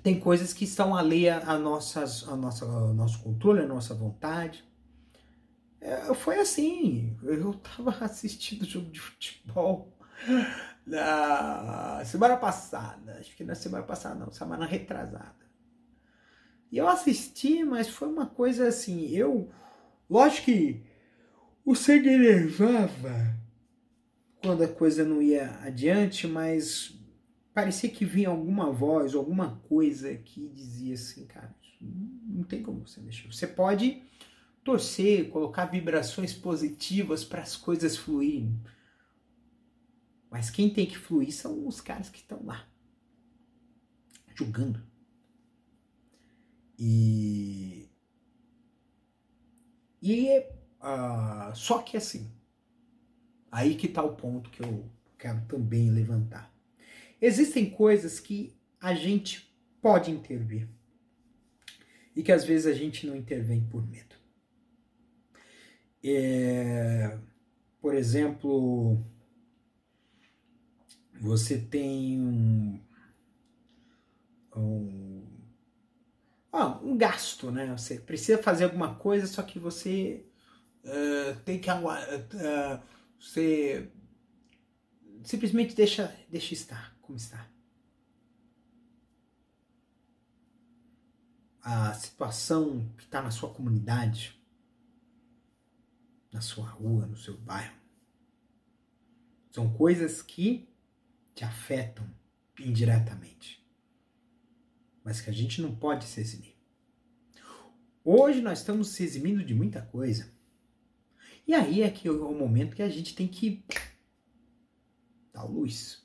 tem 0.03 0.19
coisas 0.19 0.51
que 0.51 0.65
estão 0.65 0.93
alheias 0.93 1.47
a, 1.47 1.57
nossas, 1.57 2.27
a 2.27 2.35
nossa, 2.35 2.65
ao 2.65 2.93
nosso 2.93 3.23
controle, 3.23 3.61
à 3.61 3.65
nossa 3.65 3.93
vontade. 3.93 4.61
É, 5.79 6.13
foi 6.13 6.37
assim. 6.37 7.17
Eu 7.23 7.53
tava 7.53 7.91
assistindo 8.03 8.65
jogo 8.65 8.91
de 8.91 8.99
futebol 8.99 9.97
na 10.85 12.03
semana 12.03 12.35
passada. 12.35 13.19
Acho 13.21 13.33
que 13.37 13.45
na 13.45 13.55
semana 13.55 13.85
passada, 13.85 14.15
não, 14.15 14.33
semana 14.33 14.65
retrasada. 14.65 15.49
E 16.69 16.77
eu 16.77 16.89
assisti, 16.89 17.63
mas 17.63 17.87
foi 17.87 18.09
uma 18.09 18.25
coisa 18.25 18.67
assim. 18.67 19.07
Eu. 19.11 19.49
Lógico 20.09 20.47
que 20.47 20.83
o 21.63 21.73
sangue 21.73 22.17
levava 22.17 23.40
quando 24.41 24.63
a 24.63 24.67
coisa 24.67 25.05
não 25.05 25.21
ia 25.21 25.51
adiante, 25.61 26.27
mas 26.27 26.97
parecia 27.53 27.89
que 27.89 28.05
vinha 28.05 28.29
alguma 28.29 28.71
voz, 28.71 29.13
alguma 29.13 29.57
coisa 29.67 30.15
que 30.15 30.47
dizia 30.49 30.95
assim, 30.95 31.25
cara, 31.27 31.53
não 31.79 32.43
tem 32.43 32.63
como 32.63 32.87
você 32.87 32.99
mexer. 33.01 33.27
Você 33.31 33.45
pode 33.45 34.01
torcer, 34.63 35.29
colocar 35.29 35.65
vibrações 35.65 36.33
positivas 36.33 37.23
para 37.23 37.41
as 37.41 37.55
coisas 37.55 37.97
fluírem. 37.97 38.59
Mas 40.29 40.49
quem 40.49 40.69
tem 40.69 40.85
que 40.85 40.97
fluir 40.97 41.33
são 41.33 41.67
os 41.67 41.81
caras 41.81 42.09
que 42.09 42.19
estão 42.19 42.43
lá, 42.45 42.65
julgando. 44.33 44.81
E. 46.79 47.89
E 50.01 50.39
uh, 50.79 51.53
só 51.53 51.79
que 51.79 51.97
assim, 51.97 52.31
aí 53.51 53.75
que 53.75 53.87
está 53.87 54.01
o 54.01 54.15
ponto 54.15 54.49
que 54.49 54.63
eu 54.63 54.89
quero 55.19 55.41
também 55.45 55.91
levantar. 55.91 56.51
Existem 57.21 57.69
coisas 57.69 58.19
que 58.19 58.55
a 58.79 58.93
gente 58.93 59.53
pode 59.81 60.09
intervir 60.09 60.67
e 62.15 62.23
que 62.23 62.31
às 62.31 62.43
vezes 62.43 62.65
a 62.65 62.73
gente 62.73 63.05
não 63.05 63.15
intervém 63.15 63.63
por 63.65 63.85
medo. 63.87 64.15
É, 66.03 67.17
por 67.79 67.93
exemplo, 67.93 69.03
você 71.19 71.59
tem 71.59 72.19
um, 72.19 72.79
um, 74.55 75.23
ah, 76.51 76.79
um 76.81 76.97
gasto, 76.97 77.51
né? 77.51 77.67
Você 77.77 77.99
precisa 77.99 78.41
fazer 78.41 78.63
alguma 78.63 78.95
coisa, 78.95 79.27
só 79.27 79.43
que 79.43 79.59
você 79.59 80.25
uh, 80.83 81.39
tem 81.45 81.59
que 81.59 81.69
uh, 81.69 82.81
você 83.21 83.91
simplesmente 85.23 85.75
deixa, 85.75 86.07
deixa 86.27 86.55
estar 86.55 86.97
como 87.01 87.17
está. 87.17 87.47
A 91.61 91.93
situação 91.93 92.91
que 92.97 93.03
está 93.03 93.21
na 93.21 93.29
sua 93.29 93.53
comunidade, 93.53 94.41
na 96.31 96.41
sua 96.41 96.67
rua, 96.67 97.05
no 97.05 97.15
seu 97.15 97.37
bairro, 97.37 97.79
são 99.51 99.71
coisas 99.71 100.23
que 100.23 100.67
te 101.35 101.45
afetam 101.45 102.09
indiretamente, 102.59 103.63
mas 105.03 105.21
que 105.21 105.29
a 105.29 105.33
gente 105.33 105.61
não 105.61 105.75
pode 105.75 106.05
se 106.05 106.19
eximir. 106.19 106.57
Hoje 108.03 108.41
nós 108.41 108.59
estamos 108.59 108.89
se 108.89 109.03
eximindo 109.03 109.43
de 109.43 109.53
muita 109.53 109.83
coisa. 109.83 110.40
E 111.51 111.53
aí 111.53 111.81
é 111.81 111.91
que 111.91 112.07
é 112.07 112.11
o 112.11 112.33
momento 112.33 112.77
que 112.77 112.81
a 112.81 112.87
gente 112.87 113.13
tem 113.13 113.27
que 113.27 113.61
dar 115.33 115.43
luz. 115.43 116.01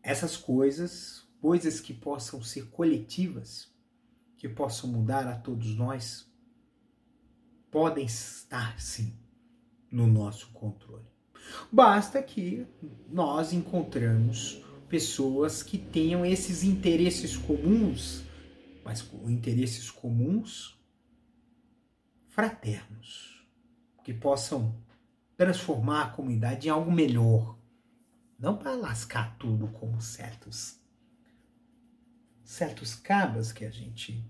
Essas 0.00 0.36
coisas, 0.36 1.26
coisas 1.40 1.80
que 1.80 1.92
possam 1.92 2.40
ser 2.44 2.70
coletivas, 2.70 3.74
que 4.36 4.48
possam 4.48 4.88
mudar 4.88 5.26
a 5.26 5.36
todos 5.36 5.74
nós, 5.74 6.32
podem 7.72 8.04
estar 8.04 8.80
sim 8.80 9.18
no 9.90 10.06
nosso 10.06 10.52
controle. 10.52 11.10
Basta 11.72 12.22
que 12.22 12.68
nós 13.08 13.52
encontramos 13.52 14.62
pessoas 14.88 15.60
que 15.60 15.76
tenham 15.76 16.24
esses 16.24 16.62
interesses 16.62 17.36
comuns, 17.36 18.22
mas 18.84 19.04
interesses 19.26 19.90
comuns 19.90 20.79
fraternos, 22.40 23.46
que 24.02 24.14
possam 24.14 24.74
transformar 25.36 26.04
a 26.04 26.08
comunidade 26.08 26.68
em 26.68 26.70
algo 26.70 26.90
melhor, 26.90 27.58
não 28.38 28.56
para 28.56 28.74
lascar 28.74 29.36
tudo 29.36 29.68
como 29.68 30.00
certos 30.00 30.80
certos 32.42 32.94
cabas 32.94 33.52
que 33.52 33.62
a 33.62 33.70
gente 33.70 34.24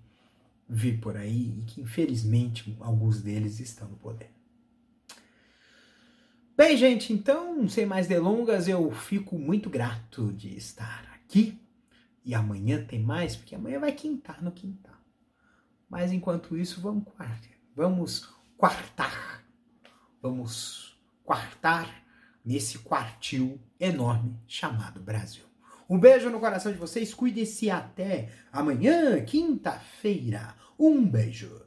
vê 0.69 0.93
por 0.93 1.17
aí 1.17 1.61
e 1.61 1.63
que 1.63 1.81
infelizmente 1.81 2.77
alguns 2.81 3.23
deles 3.23 3.61
estão 3.61 3.89
no 3.89 3.97
poder. 3.97 4.33
Bem, 6.57 6.77
gente, 6.77 7.13
então, 7.13 7.67
sem 7.69 7.87
mais 7.87 8.09
delongas, 8.09 8.67
eu 8.67 8.91
fico 8.91 9.39
muito 9.39 9.71
grato 9.71 10.33
de 10.33 10.57
estar 10.57 11.09
aqui. 11.15 11.59
E 12.25 12.35
amanhã 12.35 12.85
tem 12.85 13.01
mais, 13.01 13.37
porque 13.37 13.55
amanhã 13.55 13.79
vai 13.79 13.93
quintar 13.93 14.43
no 14.43 14.51
quintal. 14.51 14.99
Mas 15.89 16.13
enquanto 16.13 16.59
isso, 16.59 16.81
vamos 16.81 17.05
quartar. 17.05 17.60
Vamos 17.75 18.29
quartar. 18.57 19.45
Vamos 20.21 21.01
quartar 21.25 22.05
nesse 22.45 22.79
quartil 22.79 23.59
enorme 23.79 24.39
chamado 24.47 25.01
Brasil. 25.01 25.45
Um 25.89 25.99
beijo 25.99 26.29
no 26.31 26.39
coração 26.39 26.71
de 26.71 26.79
vocês, 26.79 27.13
cuide-se 27.13 27.69
até 27.71 28.31
amanhã, 28.53 29.21
quinta-feira. 29.25 30.55
Um 30.79 31.05
beijo. 31.05 31.61